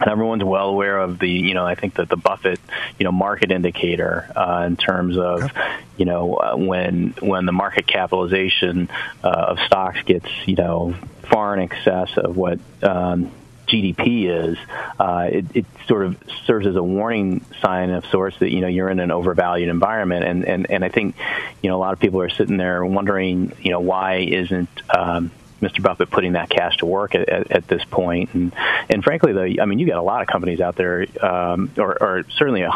and 0.00 0.10
everyone's 0.10 0.44
well 0.44 0.68
aware 0.68 0.98
of 0.98 1.18
the, 1.18 1.30
you 1.30 1.54
know, 1.54 1.64
I 1.64 1.74
think 1.76 1.94
that 1.94 2.08
the 2.08 2.16
Buffett, 2.16 2.60
you 2.98 3.04
know, 3.04 3.12
market 3.12 3.50
indicator 3.50 4.30
uh, 4.36 4.64
in 4.66 4.76
terms 4.76 5.16
of, 5.16 5.50
you 5.96 6.04
know, 6.04 6.34
uh, 6.34 6.56
when 6.56 7.14
when 7.20 7.46
the 7.46 7.52
market 7.52 7.86
capitalization 7.86 8.88
uh, 9.22 9.28
of 9.28 9.58
stocks 9.66 10.02
gets, 10.02 10.28
you 10.46 10.56
know, 10.56 10.94
far 11.30 11.54
in 11.54 11.60
excess 11.60 12.16
of 12.16 12.36
what 12.36 12.58
um, 12.82 13.30
GDP 13.74 14.30
is, 14.30 14.58
uh, 14.98 15.28
it, 15.30 15.44
it, 15.54 15.66
sort 15.86 16.06
of 16.06 16.16
serves 16.46 16.66
as 16.66 16.76
a 16.76 16.82
warning 16.82 17.44
sign 17.60 17.90
of 17.90 18.06
sorts 18.06 18.38
that 18.38 18.50
you 18.50 18.60
know 18.60 18.68
you're 18.68 18.88
in 18.88 19.00
an 19.00 19.10
overvalued 19.10 19.68
environment, 19.68 20.24
and 20.24 20.44
and 20.44 20.70
and 20.70 20.84
I 20.84 20.88
think 20.88 21.16
you 21.62 21.68
know 21.68 21.76
a 21.76 21.80
lot 21.80 21.92
of 21.92 22.00
people 22.00 22.20
are 22.20 22.30
sitting 22.30 22.56
there 22.56 22.84
wondering 22.84 23.52
you 23.60 23.70
know 23.70 23.80
why 23.80 24.16
isn't 24.16 24.70
um, 24.96 25.30
Mr. 25.64 25.82
Buffett 25.82 26.10
putting 26.10 26.32
that 26.32 26.50
cash 26.50 26.76
to 26.78 26.86
work 26.86 27.14
at, 27.14 27.28
at, 27.28 27.50
at 27.50 27.68
this 27.68 27.84
point. 27.84 28.34
And, 28.34 28.54
and 28.88 29.02
frankly, 29.02 29.32
the, 29.32 29.60
I 29.60 29.64
mean, 29.64 29.78
you 29.78 29.86
got 29.86 29.98
a 29.98 30.02
lot 30.02 30.22
of 30.22 30.28
companies 30.28 30.60
out 30.60 30.76
there, 30.76 31.06
um, 31.24 31.70
or, 31.78 32.02
or 32.02 32.24
certainly 32.36 32.62
a, 32.62 32.70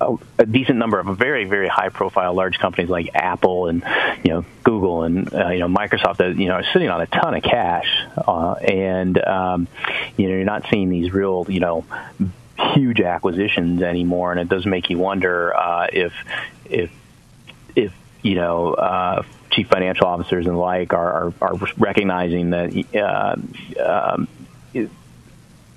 a, 0.00 0.16
a 0.38 0.46
decent 0.46 0.78
number 0.78 0.98
of 0.98 1.06
very, 1.16 1.44
very 1.44 1.68
high 1.68 1.88
profile 1.88 2.34
large 2.34 2.58
companies 2.58 2.88
like 2.88 3.10
Apple 3.14 3.68
and, 3.68 3.82
you 4.24 4.30
know, 4.30 4.44
Google 4.62 5.04
and, 5.04 5.32
uh, 5.32 5.48
you 5.48 5.60
know, 5.60 5.68
Microsoft 5.68 6.18
that, 6.18 6.36
you 6.36 6.48
know, 6.48 6.54
are 6.54 6.64
sitting 6.72 6.88
on 6.88 7.00
a 7.00 7.06
ton 7.06 7.34
of 7.34 7.42
cash. 7.42 7.88
Uh, 8.16 8.52
and, 8.54 9.22
um, 9.24 9.68
you 10.16 10.28
know, 10.28 10.34
you're 10.34 10.44
not 10.44 10.64
seeing 10.70 10.88
these 10.88 11.12
real, 11.12 11.46
you 11.48 11.60
know, 11.60 11.84
huge 12.74 13.00
acquisitions 13.00 13.82
anymore. 13.82 14.32
And 14.32 14.40
it 14.40 14.48
does 14.48 14.66
make 14.66 14.90
you 14.90 14.98
wonder, 14.98 15.54
uh, 15.54 15.88
if, 15.92 16.12
if, 16.64 16.90
if, 17.74 17.92
you 18.22 18.34
know, 18.34 18.74
uh, 18.74 19.22
chief 19.56 19.68
financial 19.68 20.06
officers 20.06 20.46
and 20.46 20.54
the 20.54 20.60
like 20.60 20.92
are, 20.92 21.12
are, 21.12 21.32
are 21.40 21.54
recognizing 21.78 22.50
that 22.50 22.94
uh, 22.94 23.36
um, 23.82 24.28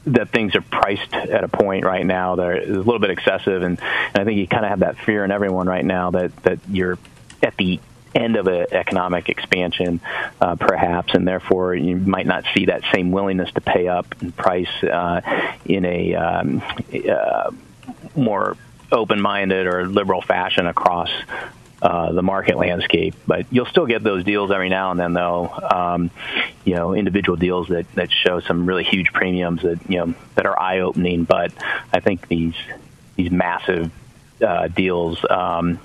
that 0.06 0.30
things 0.30 0.56
are 0.56 0.62
priced 0.62 1.14
at 1.14 1.44
a 1.44 1.48
point 1.48 1.86
right 1.86 2.06
now 2.06 2.36
that 2.36 2.64
is 2.64 2.70
a 2.70 2.80
little 2.80 3.00
bit 3.00 3.10
excessive, 3.10 3.64
and, 3.64 3.80
and 3.80 4.18
I 4.18 4.26
think 4.26 4.38
you 4.38 4.48
kind 4.48 4.66
of 4.66 4.70
have 4.70 4.80
that 4.80 4.98
fear 4.98 5.24
in 5.24 5.32
everyone 5.32 5.68
right 5.68 5.86
now 5.86 6.12
that 6.12 6.36
that 6.44 6.60
you're 6.70 6.98
at 7.42 7.56
the 7.58 7.80
end 8.16 8.36
of 8.36 8.48
an 8.48 8.66
economic 8.72 9.30
expansion, 9.30 10.02
uh, 10.42 10.56
perhaps, 10.56 11.14
and 11.14 11.28
therefore 11.28 11.76
you 11.76 11.96
might 11.96 12.26
not 12.26 12.44
see 12.56 12.66
that 12.66 12.82
same 12.92 13.12
willingness 13.12 13.52
to 13.52 13.62
pay 13.62 13.88
up 13.88 14.20
and 14.22 14.36
price 14.36 14.84
uh, 14.84 15.22
in 15.66 15.86
a 15.86 16.16
um, 16.16 16.62
uh, 17.10 17.52
more 18.16 18.58
open-minded 18.92 19.68
or 19.68 19.88
liberal 19.88 20.22
fashion 20.22 20.66
across 20.66 21.12
uh, 21.82 22.12
the 22.12 22.22
market 22.22 22.58
landscape. 22.58 23.16
But 23.26 23.46
you'll 23.52 23.66
still 23.66 23.86
get 23.86 24.04
those 24.04 24.24
deals 24.24 24.52
every 24.52 24.70
now 24.70 24.92
and 24.92 25.00
then, 25.00 25.14
though. 25.14 25.50
Um, 25.50 26.12
you 26.66 26.76
know, 26.76 26.94
individual 26.94 27.36
deals 27.36 27.70
that 27.70 27.92
that 27.96 28.12
show 28.12 28.40
some 28.42 28.66
really 28.66 28.84
huge 28.84 29.14
premiums 29.14 29.62
that 29.62 29.80
you 29.90 29.98
know 29.98 30.14
that 30.36 30.46
are 30.46 30.60
eye 30.60 30.80
opening. 30.80 31.24
But 31.24 31.54
I 31.94 32.00
think 32.00 32.28
these 32.28 32.56
these 33.16 33.32
massive 33.32 33.92
uh, 34.42 34.68
deals 34.68 35.24
um, 35.30 35.80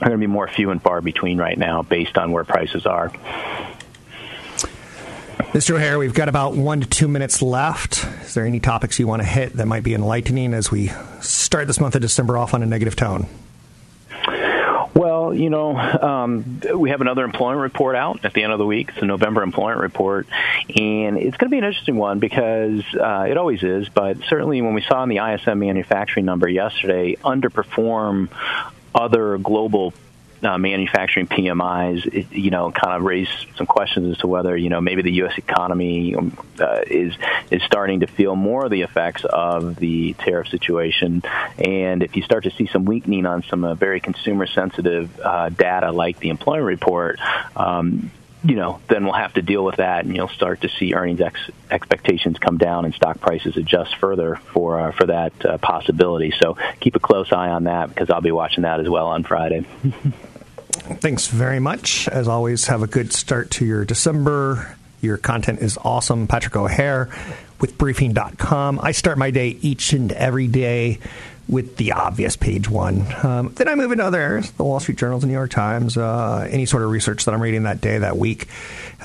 are 0.00 0.08
going 0.08 0.12
to 0.12 0.18
be 0.18 0.26
more 0.26 0.48
few 0.48 0.70
and 0.70 0.82
far 0.82 1.00
between 1.00 1.38
right 1.38 1.56
now, 1.56 1.82
based 1.82 2.18
on 2.18 2.32
where 2.32 2.44
prices 2.44 2.86
are. 2.86 3.12
Mr. 5.52 5.74
O'Hare, 5.74 5.98
we've 5.98 6.14
got 6.14 6.30
about 6.30 6.54
one 6.54 6.80
to 6.80 6.86
two 6.86 7.08
minutes 7.08 7.42
left. 7.42 8.06
Is 8.22 8.32
there 8.32 8.46
any 8.46 8.58
topics 8.58 8.98
you 8.98 9.06
want 9.06 9.20
to 9.20 9.28
hit 9.28 9.52
that 9.52 9.66
might 9.66 9.82
be 9.82 9.92
enlightening 9.92 10.54
as 10.54 10.70
we 10.70 10.90
start 11.20 11.66
this 11.66 11.78
month 11.78 11.94
of 11.94 12.00
December 12.00 12.38
off 12.38 12.54
on 12.54 12.62
a 12.62 12.66
negative 12.66 12.96
tone? 12.96 13.26
Well, 14.94 15.32
you 15.32 15.48
know, 15.48 15.76
um, 15.76 16.60
we 16.76 16.90
have 16.90 17.00
another 17.00 17.24
employment 17.24 17.62
report 17.62 17.96
out 17.96 18.24
at 18.24 18.34
the 18.34 18.42
end 18.42 18.52
of 18.52 18.58
the 18.58 18.66
week. 18.66 18.90
A 19.00 19.04
November 19.06 19.42
employment 19.42 19.80
report, 19.80 20.26
and 20.68 21.16
it's 21.16 21.36
going 21.36 21.48
to 21.48 21.48
be 21.48 21.58
an 21.58 21.64
interesting 21.64 21.96
one 21.96 22.18
because 22.18 22.84
uh, 22.94 23.26
it 23.28 23.38
always 23.38 23.62
is. 23.62 23.88
But 23.88 24.18
certainly, 24.28 24.60
when 24.60 24.74
we 24.74 24.82
saw 24.82 25.02
in 25.02 25.08
the 25.08 25.18
ISM 25.18 25.58
manufacturing 25.58 26.26
number 26.26 26.46
yesterday 26.46 27.16
underperform 27.24 28.28
other 28.94 29.38
global 29.38 29.94
uh, 30.42 30.58
manufacturing 30.58 31.26
PMIs, 31.26 32.06
it, 32.06 32.32
you 32.32 32.50
know, 32.50 32.70
kind 32.70 32.96
of 32.96 33.02
raise 33.02 33.28
some 33.56 33.66
questions 33.66 34.12
as 34.12 34.18
to 34.18 34.26
whether 34.26 34.56
you 34.56 34.68
know 34.68 34.80
maybe 34.80 35.02
the 35.02 35.12
U.S. 35.12 35.38
economy 35.38 36.14
um, 36.16 36.36
uh, 36.58 36.80
is 36.86 37.14
is 37.50 37.62
starting 37.62 38.00
to 38.00 38.06
feel 38.06 38.34
more 38.34 38.64
of 38.64 38.70
the 38.70 38.82
effects 38.82 39.24
of 39.24 39.76
the 39.76 40.14
tariff 40.14 40.48
situation, 40.48 41.22
and 41.58 42.02
if 42.02 42.16
you 42.16 42.22
start 42.22 42.44
to 42.44 42.50
see 42.50 42.66
some 42.66 42.84
weakening 42.84 43.26
on 43.26 43.42
some 43.44 43.64
uh, 43.64 43.74
very 43.74 44.00
consumer 44.00 44.46
sensitive 44.46 45.20
uh, 45.20 45.48
data 45.48 45.92
like 45.92 46.18
the 46.18 46.30
employment 46.30 46.66
report. 46.66 47.20
Um, 47.56 48.10
you 48.44 48.56
know, 48.56 48.80
then 48.88 49.04
we'll 49.04 49.12
have 49.12 49.34
to 49.34 49.42
deal 49.42 49.64
with 49.64 49.76
that, 49.76 50.04
and 50.04 50.16
you'll 50.16 50.26
start 50.26 50.62
to 50.62 50.68
see 50.68 50.94
earnings 50.94 51.20
ex- 51.20 51.50
expectations 51.70 52.38
come 52.40 52.58
down 52.58 52.84
and 52.84 52.92
stock 52.92 53.20
prices 53.20 53.56
adjust 53.56 53.94
further 53.96 54.34
for 54.52 54.80
uh, 54.80 54.92
for 54.92 55.06
that 55.06 55.46
uh, 55.46 55.58
possibility. 55.58 56.34
So 56.40 56.56
keep 56.80 56.96
a 56.96 56.98
close 56.98 57.30
eye 57.32 57.50
on 57.50 57.64
that 57.64 57.88
because 57.88 58.10
I'll 58.10 58.20
be 58.20 58.32
watching 58.32 58.62
that 58.62 58.80
as 58.80 58.88
well 58.88 59.06
on 59.06 59.22
Friday. 59.22 59.64
Thanks 60.72 61.26
very 61.26 61.60
much. 61.60 62.08
As 62.08 62.28
always, 62.28 62.66
have 62.66 62.82
a 62.82 62.86
good 62.86 63.12
start 63.12 63.50
to 63.52 63.64
your 63.64 63.84
December. 63.84 64.76
Your 65.00 65.16
content 65.16 65.60
is 65.60 65.78
awesome. 65.78 66.26
Patrick 66.26 66.56
O'Hare 66.56 67.10
with 67.60 67.76
briefing.com. 67.76 68.80
I 68.82 68.92
start 68.92 69.18
my 69.18 69.30
day 69.30 69.58
each 69.60 69.92
and 69.92 70.12
every 70.12 70.48
day 70.48 70.98
with 71.48 71.76
the 71.76 71.92
obvious 71.92 72.36
page 72.36 72.70
one. 72.70 73.04
Um, 73.22 73.52
then 73.56 73.68
I 73.68 73.74
move 73.74 73.92
into 73.92 74.04
other 74.04 74.20
areas, 74.20 74.50
the 74.52 74.64
Wall 74.64 74.80
Street 74.80 74.98
Journal, 74.98 75.18
the 75.18 75.26
New 75.26 75.32
York 75.32 75.50
Times, 75.50 75.96
uh, 75.96 76.48
any 76.50 76.66
sort 76.66 76.82
of 76.82 76.90
research 76.90 77.24
that 77.24 77.34
I'm 77.34 77.42
reading 77.42 77.64
that 77.64 77.80
day, 77.80 77.98
that 77.98 78.16
week. 78.16 78.48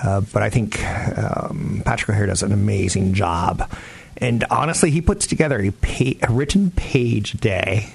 Uh, 0.02 0.22
but 0.22 0.44
I 0.44 0.50
think 0.50 0.82
um, 1.18 1.82
Patrick 1.84 2.16
O'Hare 2.16 2.28
does 2.28 2.44
an 2.44 2.52
amazing 2.52 3.14
job. 3.14 3.70
And 4.18 4.44
honestly, 4.50 4.92
he 4.92 5.02
puts 5.02 5.28
together 5.28 5.60
a, 5.60 5.72
pa- 5.72 6.28
a 6.28 6.32
written 6.32 6.72
page 6.72 7.34
day 7.34 7.90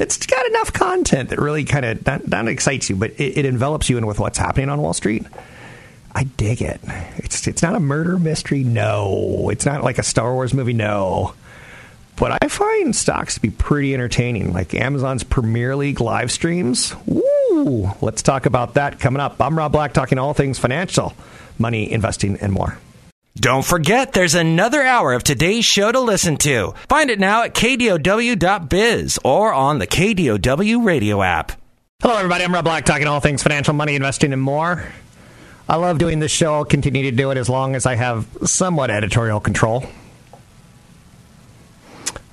it's 0.00 0.26
got 0.26 0.46
enough 0.46 0.72
content 0.72 1.28
that 1.28 1.38
really 1.38 1.64
kind 1.64 1.84
of 1.84 2.06
not, 2.06 2.28
not, 2.28 2.48
excites 2.48 2.88
you, 2.88 2.96
but 2.96 3.10
it, 3.12 3.38
it, 3.38 3.44
envelops 3.44 3.90
you 3.90 3.98
in 3.98 4.06
with 4.06 4.18
what's 4.18 4.38
happening 4.38 4.68
on 4.68 4.80
Wall 4.80 4.94
Street. 4.94 5.26
I 6.12 6.24
dig 6.24 6.62
it. 6.62 6.80
It's 7.18 7.46
it's 7.46 7.62
not 7.62 7.74
a 7.74 7.80
murder 7.80 8.18
mystery, 8.18 8.64
no. 8.64 9.48
It's 9.50 9.66
not 9.66 9.84
like 9.84 9.98
a 9.98 10.02
Star 10.02 10.32
Wars 10.32 10.52
movie, 10.52 10.72
no. 10.72 11.34
But 12.16 12.42
I 12.42 12.48
find 12.48 12.94
stocks 12.94 13.36
to 13.36 13.40
be 13.40 13.50
pretty 13.50 13.94
entertaining, 13.94 14.52
like 14.52 14.74
Amazon's 14.74 15.22
Premier 15.22 15.76
League 15.76 16.00
live 16.00 16.30
streams. 16.30 16.94
Woo! 17.06 17.90
Let's 18.00 18.22
talk 18.22 18.46
about 18.46 18.74
that 18.74 18.98
coming 18.98 19.20
up. 19.20 19.40
I'm 19.40 19.56
Rob 19.56 19.72
Black, 19.72 19.92
talking 19.92 20.18
all 20.18 20.34
things 20.34 20.58
financial, 20.58 21.14
money, 21.58 21.90
investing, 21.90 22.36
and 22.40 22.52
more. 22.52 22.76
Don't 23.36 23.64
forget, 23.64 24.12
there's 24.12 24.34
another 24.34 24.82
hour 24.82 25.12
of 25.12 25.22
today's 25.22 25.64
show 25.64 25.92
to 25.92 26.00
listen 26.00 26.36
to. 26.38 26.74
Find 26.88 27.10
it 27.10 27.20
now 27.20 27.44
at 27.44 27.54
kdow.biz 27.54 29.18
or 29.24 29.52
on 29.52 29.78
the 29.78 29.86
KDOW 29.86 30.84
radio 30.84 31.22
app. 31.22 31.52
Hello, 32.02 32.16
everybody. 32.16 32.44
I'm 32.44 32.52
Rob 32.52 32.64
Black, 32.64 32.84
talking 32.84 33.06
all 33.06 33.20
things 33.20 33.42
financial, 33.42 33.72
money, 33.72 33.94
investing, 33.94 34.32
and 34.32 34.42
more. 34.42 34.84
I 35.68 35.76
love 35.76 35.98
doing 35.98 36.18
this 36.18 36.32
show. 36.32 36.54
I'll 36.54 36.64
continue 36.64 37.04
to 37.04 37.16
do 37.16 37.30
it 37.30 37.38
as 37.38 37.48
long 37.48 37.76
as 37.76 37.86
I 37.86 37.94
have 37.94 38.26
somewhat 38.44 38.90
editorial 38.90 39.38
control. 39.38 39.84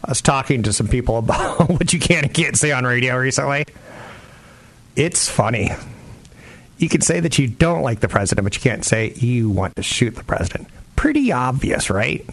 I 0.04 0.10
was 0.10 0.22
talking 0.22 0.64
to 0.64 0.74
some 0.74 0.88
people 0.88 1.20
about 1.20 1.70
what 1.70 1.94
you 1.94 2.00
can 2.00 2.24
and 2.24 2.34
can't 2.34 2.58
say 2.58 2.72
on 2.72 2.86
radio 2.86 3.16
recently. 3.18 3.66
It's 4.96 5.30
funny. 5.30 5.70
You 6.80 6.90
can 6.90 7.02
say 7.02 7.20
that 7.20 7.38
you 7.38 7.48
don't 7.48 7.84
like 7.84 8.00
the 8.00 8.08
president, 8.08 8.46
but 8.46 8.56
you 8.56 8.62
can't 8.62 8.84
say 8.84 9.14
you 9.16 9.52
want 9.52 9.76
to 9.76 9.84
shoot 9.84 10.16
the 10.16 10.24
president 10.24 10.68
pretty 10.98 11.32
obvious, 11.32 11.90
right? 11.90 12.26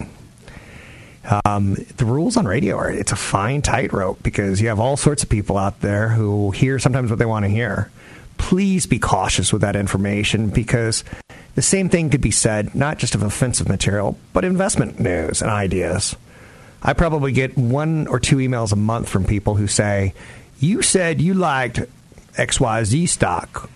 Um, 1.44 1.76
the 1.96 2.04
rules 2.04 2.36
on 2.36 2.46
radio 2.46 2.76
are 2.76 2.90
it's 2.90 3.12
a 3.12 3.16
fine 3.16 3.62
tightrope 3.62 4.22
because 4.22 4.60
you 4.60 4.68
have 4.68 4.80
all 4.80 4.96
sorts 4.96 5.22
of 5.22 5.28
people 5.28 5.56
out 5.56 5.80
there 5.80 6.08
who 6.08 6.50
hear 6.50 6.78
sometimes 6.78 7.10
what 7.10 7.20
they 7.20 7.24
want 7.24 7.44
to 7.44 7.48
hear. 7.48 7.90
Please 8.36 8.84
be 8.84 8.98
cautious 8.98 9.52
with 9.52 9.62
that 9.62 9.76
information 9.76 10.48
because 10.48 11.04
the 11.54 11.62
same 11.62 11.88
thing 11.88 12.10
could 12.10 12.20
be 12.20 12.32
said 12.32 12.74
not 12.74 12.98
just 12.98 13.14
of 13.14 13.22
offensive 13.22 13.68
material, 13.68 14.18
but 14.32 14.44
investment 14.44 14.98
news 14.98 15.40
and 15.40 15.50
ideas. 15.50 16.16
I 16.82 16.92
probably 16.92 17.32
get 17.32 17.56
one 17.56 18.06
or 18.08 18.20
two 18.20 18.36
emails 18.36 18.72
a 18.72 18.76
month 18.76 19.08
from 19.08 19.24
people 19.24 19.54
who 19.54 19.66
say, 19.66 20.12
You 20.58 20.82
said 20.82 21.20
you 21.20 21.32
liked 21.32 21.80
XYZ 22.36 23.08
stock. 23.08 23.70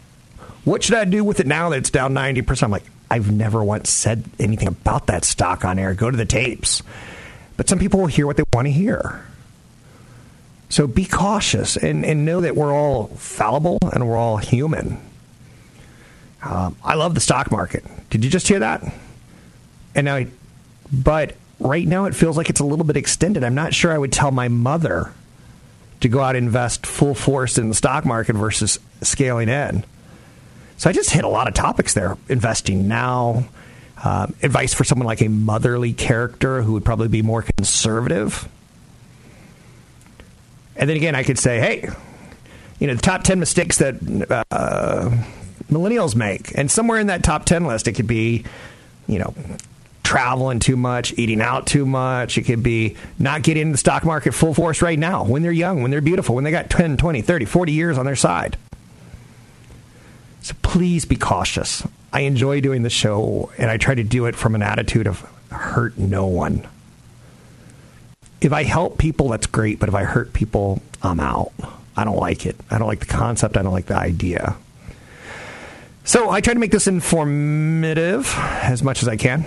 What 0.64 0.82
should 0.82 0.96
I 0.96 1.04
do 1.06 1.24
with 1.24 1.40
it 1.40 1.46
now 1.46 1.70
that 1.70 1.78
it's 1.78 1.90
down 1.90 2.12
90%? 2.12 2.62
I'm 2.62 2.70
like, 2.70 2.84
I've 3.10 3.30
never 3.30 3.62
once 3.64 3.90
said 3.90 4.24
anything 4.38 4.68
about 4.68 5.06
that 5.06 5.24
stock 5.24 5.64
on 5.64 5.78
air. 5.78 5.94
Go 5.94 6.10
to 6.10 6.16
the 6.16 6.26
tapes. 6.26 6.82
But 7.56 7.68
some 7.68 7.78
people 7.78 8.00
will 8.00 8.06
hear 8.06 8.26
what 8.26 8.36
they 8.36 8.44
want 8.52 8.66
to 8.66 8.72
hear. 8.72 9.24
So 10.68 10.86
be 10.86 11.06
cautious 11.06 11.76
and, 11.76 12.04
and 12.04 12.24
know 12.24 12.42
that 12.42 12.54
we're 12.54 12.72
all 12.72 13.06
fallible 13.08 13.78
and 13.92 14.06
we're 14.06 14.16
all 14.16 14.36
human. 14.36 15.00
Um, 16.42 16.76
I 16.84 16.94
love 16.94 17.14
the 17.14 17.20
stock 17.20 17.50
market. 17.50 17.84
Did 18.10 18.24
you 18.24 18.30
just 18.30 18.46
hear 18.46 18.60
that? 18.60 18.84
And 19.94 20.04
now, 20.04 20.24
but 20.92 21.34
right 21.58 21.86
now 21.86 22.04
it 22.04 22.14
feels 22.14 22.36
like 22.36 22.50
it's 22.50 22.60
a 22.60 22.64
little 22.64 22.84
bit 22.84 22.96
extended. 22.96 23.42
I'm 23.42 23.54
not 23.54 23.74
sure 23.74 23.92
I 23.92 23.98
would 23.98 24.12
tell 24.12 24.30
my 24.30 24.48
mother 24.48 25.12
to 26.00 26.08
go 26.08 26.20
out 26.20 26.36
and 26.36 26.46
invest 26.46 26.86
full 26.86 27.14
force 27.14 27.58
in 27.58 27.68
the 27.68 27.74
stock 27.74 28.04
market 28.04 28.36
versus 28.36 28.78
scaling 29.02 29.48
in. 29.48 29.84
So 30.78 30.88
I 30.88 30.92
just 30.92 31.10
hit 31.10 31.24
a 31.24 31.28
lot 31.28 31.48
of 31.48 31.54
topics 31.54 31.94
there. 31.94 32.16
Investing 32.28 32.88
now, 32.88 33.44
uh, 34.02 34.28
advice 34.42 34.74
for 34.74 34.84
someone 34.84 35.06
like 35.06 35.20
a 35.20 35.28
motherly 35.28 35.92
character 35.92 36.62
who 36.62 36.72
would 36.72 36.84
probably 36.84 37.08
be 37.08 37.22
more 37.22 37.42
conservative. 37.42 38.48
And 40.76 40.88
then 40.88 40.96
again, 40.96 41.14
I 41.14 41.24
could 41.24 41.38
say, 41.38 41.58
hey, 41.58 41.88
you 42.78 42.86
know, 42.86 42.94
the 42.94 43.02
top 43.02 43.24
10 43.24 43.40
mistakes 43.40 43.78
that 43.78 43.96
uh, 44.50 45.10
millennials 45.70 46.14
make. 46.14 46.56
And 46.56 46.70
somewhere 46.70 46.98
in 46.98 47.08
that 47.08 47.24
top 47.24 47.44
10 47.44 47.64
list, 47.64 47.88
it 47.88 47.92
could 47.92 48.06
be 48.06 48.44
you 49.08 49.18
know, 49.18 49.34
traveling 50.04 50.60
too 50.60 50.76
much, 50.76 51.12
eating 51.18 51.40
out 51.40 51.66
too 51.66 51.84
much. 51.84 52.38
It 52.38 52.42
could 52.42 52.62
be 52.62 52.96
not 53.18 53.42
getting 53.42 53.62
in 53.62 53.72
the 53.72 53.78
stock 53.78 54.04
market 54.04 54.32
full 54.32 54.54
force 54.54 54.80
right 54.82 54.98
now 54.98 55.24
when 55.24 55.42
they're 55.42 55.50
young, 55.50 55.82
when 55.82 55.90
they're 55.90 56.00
beautiful, 56.00 56.36
when 56.36 56.44
they 56.44 56.50
got 56.52 56.70
10, 56.70 56.98
20, 56.98 57.22
30, 57.22 57.44
40 57.46 57.72
years 57.72 57.98
on 57.98 58.06
their 58.06 58.16
side. 58.16 58.56
So 60.48 60.54
please 60.62 61.04
be 61.04 61.16
cautious. 61.16 61.86
I 62.10 62.20
enjoy 62.20 62.62
doing 62.62 62.82
the 62.82 62.88
show, 62.88 63.52
and 63.58 63.70
I 63.70 63.76
try 63.76 63.94
to 63.94 64.02
do 64.02 64.24
it 64.24 64.34
from 64.34 64.54
an 64.54 64.62
attitude 64.62 65.06
of 65.06 65.20
hurt 65.50 65.98
no 65.98 66.24
one. 66.24 66.66
If 68.40 68.50
I 68.54 68.62
help 68.62 68.96
people, 68.96 69.28
that's 69.28 69.44
great, 69.44 69.78
but 69.78 69.90
if 69.90 69.94
I 69.94 70.04
hurt 70.04 70.32
people, 70.32 70.80
I'm 71.02 71.20
out. 71.20 71.52
I 71.98 72.04
don't 72.04 72.16
like 72.16 72.46
it. 72.46 72.56
I 72.70 72.78
don't 72.78 72.88
like 72.88 73.00
the 73.00 73.04
concept. 73.04 73.58
I 73.58 73.62
don't 73.62 73.74
like 73.74 73.86
the 73.86 73.98
idea. 73.98 74.56
So 76.04 76.30
I 76.30 76.40
try 76.40 76.54
to 76.54 76.60
make 76.60 76.70
this 76.70 76.86
informative 76.86 78.32
as 78.38 78.82
much 78.82 79.02
as 79.02 79.08
I 79.08 79.18
can. 79.18 79.44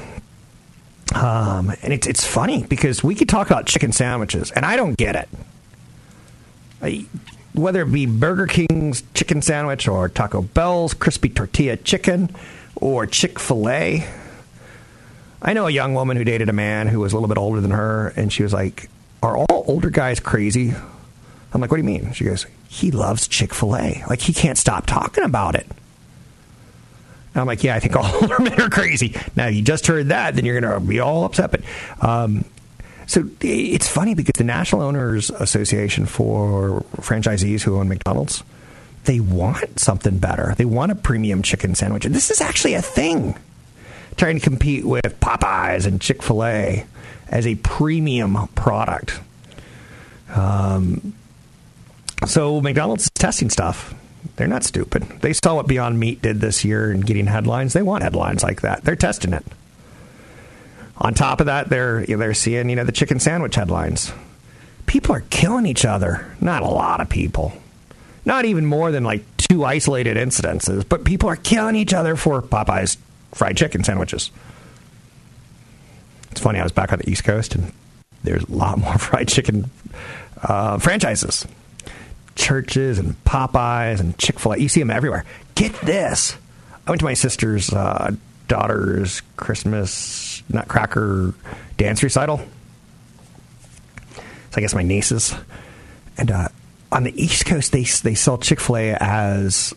Um, 1.15 1.73
and 1.81 1.93
it's 1.93 2.05
it's 2.05 2.23
funny 2.23 2.61
because 2.61 3.03
we 3.03 3.15
could 3.15 3.27
talk 3.27 3.47
about 3.47 3.65
chicken 3.65 3.91
sandwiches, 3.91 4.51
and 4.51 4.67
I 4.67 4.75
don't 4.75 4.95
get 4.95 5.15
it. 5.15 5.29
I, 6.79 7.07
whether 7.53 7.81
it 7.81 7.91
be 7.91 8.05
Burger 8.05 8.47
King's 8.47 9.03
chicken 9.13 9.41
sandwich 9.41 9.87
or 9.87 10.09
Taco 10.09 10.41
Bell's 10.41 10.93
crispy 10.93 11.29
tortilla 11.29 11.77
chicken 11.77 12.33
or 12.75 13.05
Chick 13.05 13.39
Fil 13.39 13.69
A. 13.69 14.07
I 15.41 15.53
know 15.53 15.67
a 15.67 15.71
young 15.71 15.93
woman 15.93 16.17
who 16.17 16.23
dated 16.23 16.49
a 16.49 16.53
man 16.53 16.87
who 16.87 16.99
was 16.99 17.13
a 17.13 17.15
little 17.15 17.27
bit 17.27 17.37
older 17.37 17.61
than 17.61 17.71
her, 17.71 18.13
and 18.15 18.31
she 18.31 18.43
was 18.43 18.53
like, 18.53 18.89
"Are 19.23 19.37
all 19.37 19.65
older 19.67 19.89
guys 19.89 20.19
crazy?" 20.19 20.73
I'm 21.53 21.61
like, 21.61 21.71
"What 21.71 21.77
do 21.77 21.83
you 21.83 21.89
mean?" 21.89 22.13
She 22.13 22.25
goes, 22.25 22.45
"He 22.67 22.91
loves 22.91 23.27
Chick 23.27 23.53
Fil 23.53 23.75
A. 23.75 24.03
Like 24.09 24.21
he 24.21 24.33
can't 24.33 24.57
stop 24.57 24.85
talking 24.85 25.23
about 25.23 25.55
it." 25.55 25.67
I'm 27.33 27.47
like, 27.47 27.63
yeah, 27.63 27.75
I 27.75 27.79
think 27.79 27.95
all 27.95 28.13
older 28.21 28.39
men 28.39 28.59
are 28.59 28.69
crazy. 28.69 29.15
Now, 29.35 29.47
you 29.47 29.61
just 29.61 29.87
heard 29.87 30.09
that, 30.09 30.35
then 30.35 30.45
you're 30.45 30.59
going 30.59 30.73
to 30.73 30.85
be 30.85 30.99
all 30.99 31.23
upset. 31.23 31.51
But 31.51 31.61
um, 32.01 32.43
so 33.11 33.29
it's 33.41 33.89
funny 33.89 34.15
because 34.15 34.35
the 34.37 34.45
National 34.45 34.83
Owners 34.83 35.31
Association 35.31 36.05
for 36.05 36.85
franchisees 36.95 37.61
who 37.61 37.75
own 37.77 37.89
McDonald's, 37.89 38.41
they 39.03 39.19
want 39.19 39.81
something 39.81 40.17
better. 40.17 40.55
They 40.55 40.63
want 40.63 40.93
a 40.93 40.95
premium 40.95 41.41
chicken 41.41 41.75
sandwich. 41.75 42.05
And 42.05 42.15
this 42.15 42.31
is 42.31 42.39
actually 42.39 42.75
a 42.75 42.81
thing. 42.81 43.37
Trying 44.15 44.39
to 44.39 44.41
compete 44.41 44.85
with 44.85 45.19
Popeyes 45.19 45.85
and 45.85 45.99
Chick 45.99 46.23
fil 46.23 46.41
A 46.45 46.85
as 47.27 47.45
a 47.45 47.55
premium 47.55 48.47
product. 48.55 49.19
Um, 50.33 51.13
so 52.25 52.61
McDonald's 52.61 53.03
is 53.03 53.09
testing 53.09 53.49
stuff. 53.49 53.93
They're 54.37 54.47
not 54.47 54.63
stupid. 54.63 55.03
They 55.19 55.33
saw 55.33 55.55
what 55.55 55.67
Beyond 55.67 55.99
Meat 55.99 56.21
did 56.21 56.39
this 56.39 56.63
year 56.63 56.91
and 56.91 57.05
getting 57.05 57.27
headlines. 57.27 57.73
They 57.73 57.81
want 57.81 58.03
headlines 58.03 58.41
like 58.41 58.61
that. 58.61 58.85
They're 58.85 58.95
testing 58.95 59.33
it. 59.33 59.45
On 61.01 61.15
top 61.15 61.39
of 61.39 61.47
that, 61.47 61.67
they're 61.67 62.05
they're 62.05 62.35
seeing 62.35 62.69
you 62.69 62.75
know 62.75 62.83
the 62.83 62.91
chicken 62.91 63.19
sandwich 63.19 63.55
headlines. 63.55 64.13
People 64.85 65.15
are 65.15 65.23
killing 65.31 65.65
each 65.65 65.83
other. 65.83 66.27
Not 66.39 66.61
a 66.61 66.67
lot 66.67 67.01
of 67.01 67.09
people. 67.09 67.53
Not 68.23 68.45
even 68.45 68.67
more 68.67 68.91
than 68.91 69.03
like 69.03 69.23
two 69.37 69.65
isolated 69.65 70.15
incidences, 70.15 70.87
but 70.87 71.03
people 71.03 71.27
are 71.27 71.35
killing 71.35 71.75
each 71.75 71.93
other 71.93 72.15
for 72.15 72.41
Popeyes 72.41 72.97
fried 73.33 73.57
chicken 73.57 73.83
sandwiches. 73.83 74.29
It's 76.29 76.39
funny. 76.39 76.59
I 76.59 76.63
was 76.63 76.71
back 76.71 76.93
on 76.93 76.99
the 76.99 77.09
East 77.09 77.23
Coast, 77.23 77.55
and 77.55 77.73
there's 78.23 78.43
a 78.43 78.51
lot 78.51 78.77
more 78.77 78.97
fried 78.99 79.27
chicken 79.27 79.71
uh, 80.43 80.77
franchises 80.77 81.47
Church's 82.35 82.99
and 82.99 83.21
Popeyes 83.23 83.99
and 83.99 84.15
Chick 84.19 84.39
fil 84.39 84.53
A. 84.53 84.57
You 84.57 84.69
see 84.69 84.81
them 84.81 84.91
everywhere. 84.91 85.25
Get 85.55 85.73
this. 85.81 86.35
I 86.85 86.91
went 86.91 86.99
to 86.99 87.05
my 87.05 87.15
sister's 87.15 87.73
uh, 87.73 88.11
daughter's 88.47 89.21
Christmas 89.35 90.30
Nutcracker 90.51 91.33
dance 91.77 92.03
recital. 92.03 92.39
So 94.15 94.57
I 94.57 94.61
guess 94.61 94.73
my 94.75 94.83
nieces. 94.83 95.33
And 96.17 96.31
uh, 96.31 96.47
on 96.91 97.03
the 97.03 97.21
East 97.21 97.45
Coast, 97.45 97.71
they, 97.71 97.83
they 97.83 98.15
sell 98.15 98.37
Chick 98.37 98.59
fil 98.59 98.77
A 98.77 98.97
as 98.99 99.73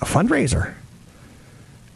a 0.00 0.04
fundraiser. 0.04 0.74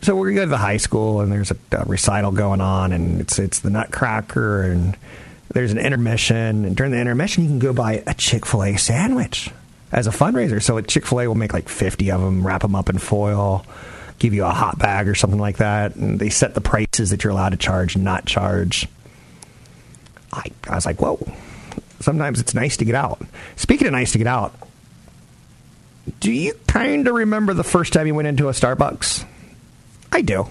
So 0.02 0.22
to 0.24 0.34
go 0.34 0.40
to 0.40 0.46
the 0.46 0.56
high 0.56 0.78
school, 0.78 1.20
and 1.20 1.30
there's 1.30 1.50
a, 1.50 1.56
a 1.72 1.84
recital 1.84 2.32
going 2.32 2.60
on, 2.60 2.92
and 2.92 3.20
it's, 3.20 3.38
it's 3.38 3.60
the 3.60 3.70
Nutcracker, 3.70 4.62
and 4.62 4.96
there's 5.52 5.72
an 5.72 5.78
intermission. 5.78 6.64
And 6.64 6.76
during 6.76 6.92
the 6.92 6.98
intermission, 6.98 7.42
you 7.42 7.50
can 7.50 7.58
go 7.58 7.72
buy 7.72 8.02
a 8.06 8.14
Chick 8.14 8.46
fil 8.46 8.64
A 8.64 8.76
sandwich 8.76 9.50
as 9.92 10.06
a 10.06 10.10
fundraiser. 10.10 10.62
So 10.62 10.80
Chick 10.80 11.04
Fil 11.04 11.20
A 11.20 11.26
will 11.26 11.34
make 11.34 11.52
like 11.52 11.68
fifty 11.68 12.10
of 12.10 12.20
them, 12.20 12.46
wrap 12.46 12.62
them 12.62 12.74
up 12.74 12.88
in 12.88 12.98
foil, 12.98 13.66
give 14.20 14.34
you 14.34 14.44
a 14.44 14.50
hot 14.50 14.78
bag 14.78 15.08
or 15.08 15.16
something 15.16 15.40
like 15.40 15.56
that, 15.56 15.96
and 15.96 16.20
they 16.20 16.28
set 16.28 16.54
the 16.54 16.60
prices 16.60 17.10
that 17.10 17.24
you're 17.24 17.32
allowed 17.32 17.48
to 17.48 17.56
charge 17.56 17.96
and 17.96 18.04
not 18.04 18.26
charge. 18.26 18.86
I, 20.32 20.44
I 20.68 20.76
was 20.76 20.86
like, 20.86 21.00
whoa. 21.00 21.18
Sometimes 21.98 22.40
it's 22.40 22.54
nice 22.54 22.76
to 22.76 22.84
get 22.84 22.94
out. 22.94 23.20
Speaking 23.56 23.86
of 23.88 23.92
nice 23.92 24.12
to 24.12 24.18
get 24.18 24.26
out, 24.26 24.54
do 26.20 26.32
you 26.32 26.54
kind 26.66 27.06
of 27.08 27.14
remember 27.14 27.52
the 27.52 27.64
first 27.64 27.92
time 27.92 28.06
you 28.06 28.14
went 28.14 28.28
into 28.28 28.48
a 28.48 28.52
Starbucks? 28.52 29.24
I 30.12 30.22
do. 30.22 30.48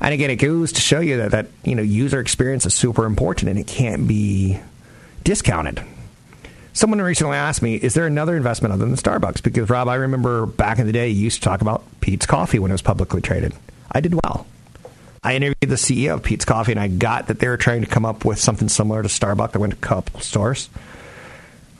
And 0.00 0.12
again, 0.12 0.30
it 0.30 0.36
goes 0.36 0.72
to 0.72 0.80
show 0.80 1.00
you 1.00 1.18
that, 1.18 1.30
that 1.32 1.46
you 1.64 1.74
know 1.74 1.82
user 1.82 2.20
experience 2.20 2.66
is 2.66 2.74
super 2.74 3.04
important 3.04 3.48
and 3.48 3.58
it 3.58 3.66
can't 3.66 4.06
be 4.06 4.60
discounted. 5.22 5.82
Someone 6.74 7.00
recently 7.00 7.36
asked 7.36 7.62
me, 7.62 7.76
is 7.76 7.94
there 7.94 8.04
another 8.04 8.36
investment 8.36 8.74
other 8.74 8.84
than 8.84 8.96
Starbucks? 8.96 9.44
Because, 9.44 9.70
Rob, 9.70 9.86
I 9.86 9.94
remember 9.94 10.44
back 10.44 10.80
in 10.80 10.86
the 10.86 10.92
day, 10.92 11.08
you 11.08 11.22
used 11.22 11.40
to 11.40 11.48
talk 11.48 11.60
about 11.60 11.84
Peet's 12.00 12.26
Coffee 12.26 12.58
when 12.58 12.72
it 12.72 12.74
was 12.74 12.82
publicly 12.82 13.20
traded. 13.20 13.54
I 13.92 14.00
did 14.00 14.12
well. 14.24 14.44
I 15.22 15.36
interviewed 15.36 15.70
the 15.70 15.76
CEO 15.76 16.14
of 16.14 16.24
Peet's 16.24 16.44
Coffee, 16.44 16.72
and 16.72 16.80
I 16.80 16.88
got 16.88 17.28
that 17.28 17.38
they 17.38 17.46
were 17.46 17.56
trying 17.56 17.82
to 17.82 17.86
come 17.86 18.04
up 18.04 18.24
with 18.24 18.40
something 18.40 18.68
similar 18.68 19.04
to 19.04 19.08
Starbucks. 19.08 19.54
I 19.54 19.58
went 19.58 19.72
to 19.72 19.78
a 19.78 19.80
couple 19.80 20.18
stores. 20.18 20.68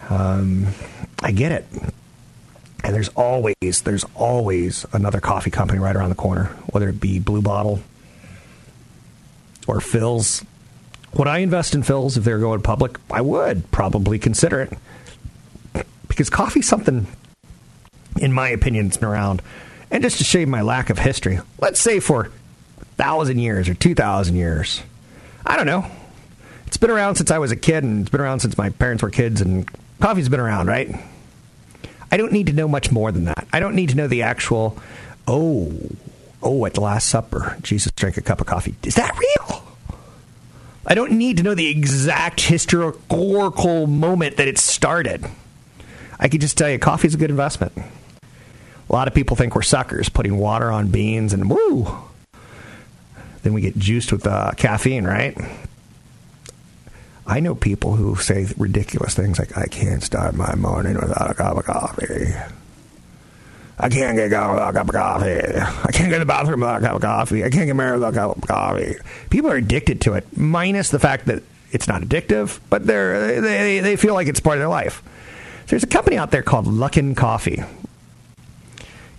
Um, 0.08 0.68
I 1.20 1.32
get 1.32 1.50
it. 1.50 1.66
And 2.84 2.94
there's 2.94 3.08
always, 3.08 3.82
there's 3.82 4.04
always 4.14 4.86
another 4.92 5.18
coffee 5.18 5.50
company 5.50 5.80
right 5.80 5.96
around 5.96 6.10
the 6.10 6.14
corner, 6.14 6.44
whether 6.70 6.88
it 6.88 7.00
be 7.00 7.18
Blue 7.18 7.42
Bottle 7.42 7.80
or 9.66 9.78
Philz 9.78 10.44
would 11.16 11.28
I 11.28 11.38
invest 11.38 11.74
in 11.74 11.82
Philz 11.82 12.16
if 12.16 12.24
they're 12.24 12.38
going 12.38 12.62
public? 12.62 12.98
I 13.10 13.20
would 13.20 13.70
probably 13.70 14.18
consider 14.18 14.60
it. 14.60 14.72
Because 16.08 16.30
coffee's 16.30 16.68
something, 16.68 17.06
in 18.20 18.32
my 18.32 18.48
opinion, 18.48 18.86
it's 18.86 18.96
been 18.96 19.08
around. 19.08 19.42
And 19.90 20.02
just 20.02 20.18
to 20.18 20.24
show 20.24 20.44
my 20.46 20.62
lack 20.62 20.90
of 20.90 20.98
history, 20.98 21.40
let's 21.60 21.80
say 21.80 22.00
for 22.00 22.30
a 22.80 22.84
thousand 22.96 23.38
years 23.38 23.68
or 23.68 23.74
two 23.74 23.94
thousand 23.94 24.36
years. 24.36 24.82
I 25.46 25.56
don't 25.56 25.66
know. 25.66 25.86
It's 26.66 26.76
been 26.76 26.90
around 26.90 27.16
since 27.16 27.30
I 27.30 27.38
was 27.38 27.52
a 27.52 27.56
kid, 27.56 27.84
and 27.84 28.00
it's 28.00 28.10
been 28.10 28.20
around 28.20 28.40
since 28.40 28.58
my 28.58 28.70
parents 28.70 29.02
were 29.02 29.10
kids, 29.10 29.40
and 29.40 29.68
coffee's 30.00 30.28
been 30.28 30.40
around, 30.40 30.66
right? 30.66 30.94
I 32.10 32.16
don't 32.16 32.32
need 32.32 32.46
to 32.46 32.52
know 32.52 32.68
much 32.68 32.90
more 32.90 33.12
than 33.12 33.24
that. 33.24 33.46
I 33.52 33.60
don't 33.60 33.74
need 33.74 33.90
to 33.90 33.96
know 33.96 34.08
the 34.08 34.22
actual, 34.22 34.78
oh, 35.26 35.72
oh, 36.42 36.64
at 36.66 36.74
the 36.74 36.80
Last 36.80 37.08
Supper, 37.08 37.56
Jesus 37.62 37.92
drank 37.92 38.16
a 38.16 38.20
cup 38.20 38.40
of 38.40 38.46
coffee. 38.46 38.74
Is 38.84 38.94
that 38.94 39.16
real? 39.18 39.43
I 40.86 40.94
don't 40.94 41.12
need 41.12 41.38
to 41.38 41.42
know 41.42 41.54
the 41.54 41.68
exact 41.68 42.40
historical 42.42 43.86
moment 43.86 44.36
that 44.36 44.48
it 44.48 44.58
started. 44.58 45.24
I 46.18 46.28
can 46.28 46.40
just 46.40 46.58
tell 46.58 46.68
you, 46.68 46.78
coffee 46.78 47.08
is 47.08 47.14
a 47.14 47.18
good 47.18 47.30
investment. 47.30 47.72
A 47.76 48.92
lot 48.92 49.08
of 49.08 49.14
people 49.14 49.36
think 49.36 49.54
we're 49.54 49.62
suckers 49.62 50.08
putting 50.08 50.36
water 50.36 50.70
on 50.70 50.88
beans 50.88 51.32
and 51.32 51.48
woo. 51.48 51.86
Then 53.42 53.52
we 53.52 53.60
get 53.60 53.78
juiced 53.78 54.12
with 54.12 54.26
uh, 54.26 54.52
caffeine, 54.56 55.04
right? 55.04 55.36
I 57.26 57.40
know 57.40 57.54
people 57.54 57.96
who 57.96 58.16
say 58.16 58.46
ridiculous 58.58 59.14
things 59.14 59.38
like, 59.38 59.56
I 59.56 59.66
can't 59.66 60.02
start 60.02 60.34
my 60.34 60.54
morning 60.54 60.94
without 60.94 61.30
a 61.30 61.34
cup 61.34 61.56
of 61.56 61.64
coffee. 61.64 62.34
I 63.78 63.88
can't 63.88 64.16
get 64.16 64.28
a 64.28 64.30
cup 64.30 64.88
of 64.88 64.94
coffee. 64.94 65.40
I 65.40 65.90
can't 65.92 66.08
get 66.08 66.14
to 66.14 66.18
the 66.20 66.26
bathroom 66.26 66.60
without 66.60 66.82
a 66.82 66.86
cup 66.86 66.96
of 66.96 67.02
coffee. 67.02 67.44
I 67.44 67.50
can't 67.50 67.66
get 67.66 67.74
married 67.74 67.94
without 67.94 68.14
a 68.14 68.16
cup 68.16 68.36
of 68.36 68.46
coffee. 68.46 68.96
People 69.30 69.50
are 69.50 69.56
addicted 69.56 70.00
to 70.02 70.14
it, 70.14 70.24
minus 70.36 70.90
the 70.90 71.00
fact 71.00 71.26
that 71.26 71.42
it's 71.72 71.88
not 71.88 72.02
addictive, 72.02 72.60
but 72.70 72.86
they're, 72.86 73.40
they, 73.40 73.80
they 73.80 73.96
feel 73.96 74.14
like 74.14 74.28
it's 74.28 74.38
part 74.38 74.58
of 74.58 74.60
their 74.60 74.68
life. 74.68 75.02
So 75.62 75.70
there's 75.70 75.82
a 75.82 75.88
company 75.88 76.16
out 76.16 76.30
there 76.30 76.42
called 76.42 76.66
Luckin 76.66 77.16
Coffee. 77.16 77.64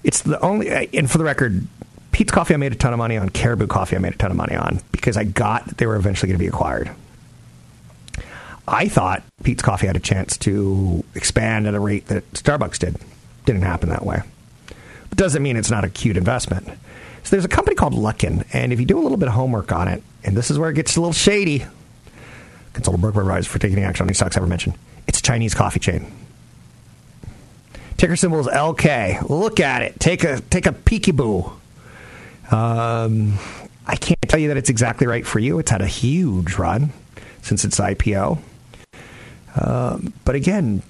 It's 0.04 0.22
the 0.22 0.40
only, 0.40 0.72
uh, 0.72 0.86
and 0.94 1.12
for 1.12 1.18
the 1.18 1.26
record, 1.26 1.68
Peet's 2.14 2.32
Coffee 2.32 2.54
I 2.54 2.58
made 2.58 2.72
a 2.72 2.76
ton 2.76 2.94
of 2.94 3.00
money 3.00 3.18
on. 3.18 3.28
Caribou 3.30 3.68
Coffee 3.68 3.98
I 3.98 4.00
made 4.00 4.14
a 4.14 4.18
ton 4.18 4.32
of 4.32 4.38
money 4.38 4.56
on 4.56 4.80
because 4.94 5.18
I 5.18 5.26
got 5.26 5.66
that 5.66 5.78
they 5.80 5.86
were 5.86 5.98
eventually 5.98 6.30
going 6.30 6.38
to 6.38 6.44
be 6.44 6.48
acquired. 6.48 6.92
I 8.68 8.88
thought 8.88 9.24
Peet's 9.44 9.62
Coffee 9.62 9.88
had 9.88 9.98
a 9.98 10.00
chance 10.00 10.38
to 10.38 11.04
expand 11.14 11.68
at 11.68 11.74
a 11.74 11.80
rate 11.80 12.06
that 12.08 12.32
Starbucks 12.32 12.80
did. 12.80 12.96
Didn't 13.46 13.64
happen 13.64 13.90
that 13.90 14.06
way 14.06 14.22
doesn't 15.16 15.42
mean 15.42 15.58
it's 15.58 15.72
not 15.72 15.84
a 15.84 15.90
cute 15.90 16.18
investment. 16.18 16.68
So 17.24 17.32
there's 17.32 17.46
a 17.46 17.50
company 17.50 17.76
called 17.76 17.94
Luckin, 17.94 18.46
and 18.54 18.72
if 18.72 18.80
you 18.80 18.86
do 18.86 19.00
a 19.00 19.02
little 19.02 19.18
bit 19.18 19.28
of 19.28 19.34
homework 19.34 19.72
on 19.72 19.88
it, 19.88 20.04
and 20.24 20.38
this 20.38 20.52
is 20.52 20.60
where 20.60 20.70
it 20.70 20.76
gets 20.76 20.96
a 20.96 21.02
little 21.02 21.14
shady, 21.14 21.66
consult 22.74 22.96
a 22.96 23.00
broker 23.00 23.22
advisor 23.22 23.50
for 23.50 23.58
taking 23.58 23.80
action 23.84 24.04
on 24.04 24.08
these 24.08 24.18
stocks 24.18 24.38
ever 24.38 24.48
mentioned. 24.48 24.76
It's 25.08 25.20
a 25.20 25.24
Chinese 25.24 25.54
coffee 25.54 25.80
chain. 25.80 26.12
Ticker 27.98 28.16
symbol 28.16 28.40
is 28.40 28.48
LK. 28.48 29.30
Look 29.30 29.60
at 29.60 29.82
it. 29.82 30.00
Take 30.00 30.24
a 30.24 30.42
take 30.42 30.66
a 30.66 30.72
peekaboo. 30.72 31.52
Um, 32.52 33.40
I 33.88 33.96
can't 33.96 34.22
tell 34.24 34.40
you 34.40 34.50
that 34.50 34.58
it's 34.58 34.70
exactly 34.70 35.08
right 35.08 35.26
for 35.26 35.40
you. 35.40 35.60
It's 35.60 35.72
had 35.72 35.82
a 35.82 35.88
huge 35.88 36.56
run 36.56 36.92
since 37.42 37.64
its 37.64 37.80
IPO. 37.80 38.40
Um, 39.56 40.14
but 40.26 40.36
again, 40.36 40.82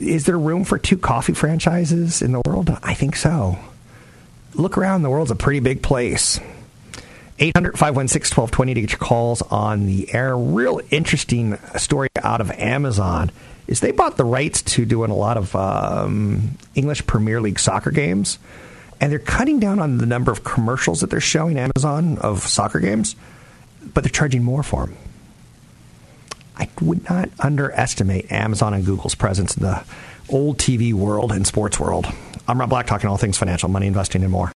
is 0.00 0.26
there 0.26 0.38
room 0.38 0.64
for 0.64 0.78
two 0.78 0.98
coffee 0.98 1.34
franchises 1.34 2.22
in 2.22 2.32
the 2.32 2.42
world? 2.46 2.70
I 2.82 2.94
think 2.94 3.16
so. 3.16 3.58
Look 4.54 4.78
around, 4.78 5.02
the 5.02 5.10
world's 5.10 5.30
a 5.30 5.36
pretty 5.36 5.60
big 5.60 5.82
place. 5.82 6.40
800 7.40 7.78
516 7.78 8.36
1220 8.36 8.74
to 8.74 8.80
get 8.80 8.90
your 8.92 8.98
calls 8.98 9.42
on 9.42 9.86
the 9.86 10.12
air. 10.12 10.36
Real 10.36 10.80
interesting 10.90 11.56
story 11.76 12.08
out 12.22 12.40
of 12.40 12.50
Amazon 12.52 13.30
is 13.68 13.80
they 13.80 13.92
bought 13.92 14.16
the 14.16 14.24
rights 14.24 14.62
to 14.62 14.84
doing 14.84 15.10
a 15.10 15.14
lot 15.14 15.36
of 15.36 15.54
um, 15.54 16.56
English 16.74 17.06
Premier 17.06 17.40
League 17.40 17.60
soccer 17.60 17.90
games, 17.90 18.38
and 19.00 19.12
they're 19.12 19.18
cutting 19.20 19.60
down 19.60 19.78
on 19.78 19.98
the 19.98 20.06
number 20.06 20.32
of 20.32 20.42
commercials 20.42 21.00
that 21.00 21.10
they're 21.10 21.20
showing 21.20 21.58
Amazon 21.58 22.18
of 22.18 22.42
soccer 22.42 22.80
games, 22.80 23.14
but 23.94 24.02
they're 24.02 24.10
charging 24.10 24.42
more 24.42 24.62
for 24.62 24.86
them. 24.86 24.96
I 26.58 26.68
would 26.80 27.08
not 27.08 27.30
underestimate 27.38 28.30
Amazon 28.32 28.74
and 28.74 28.84
Google's 28.84 29.14
presence 29.14 29.56
in 29.56 29.62
the 29.62 29.84
old 30.28 30.58
TV 30.58 30.92
world 30.92 31.32
and 31.32 31.46
sports 31.46 31.78
world. 31.78 32.06
I'm 32.46 32.58
Rob 32.58 32.70
Black, 32.70 32.86
talking 32.86 33.08
all 33.08 33.16
things 33.16 33.38
financial, 33.38 33.68
money, 33.68 33.86
investing, 33.86 34.22
and 34.22 34.32
more. 34.32 34.52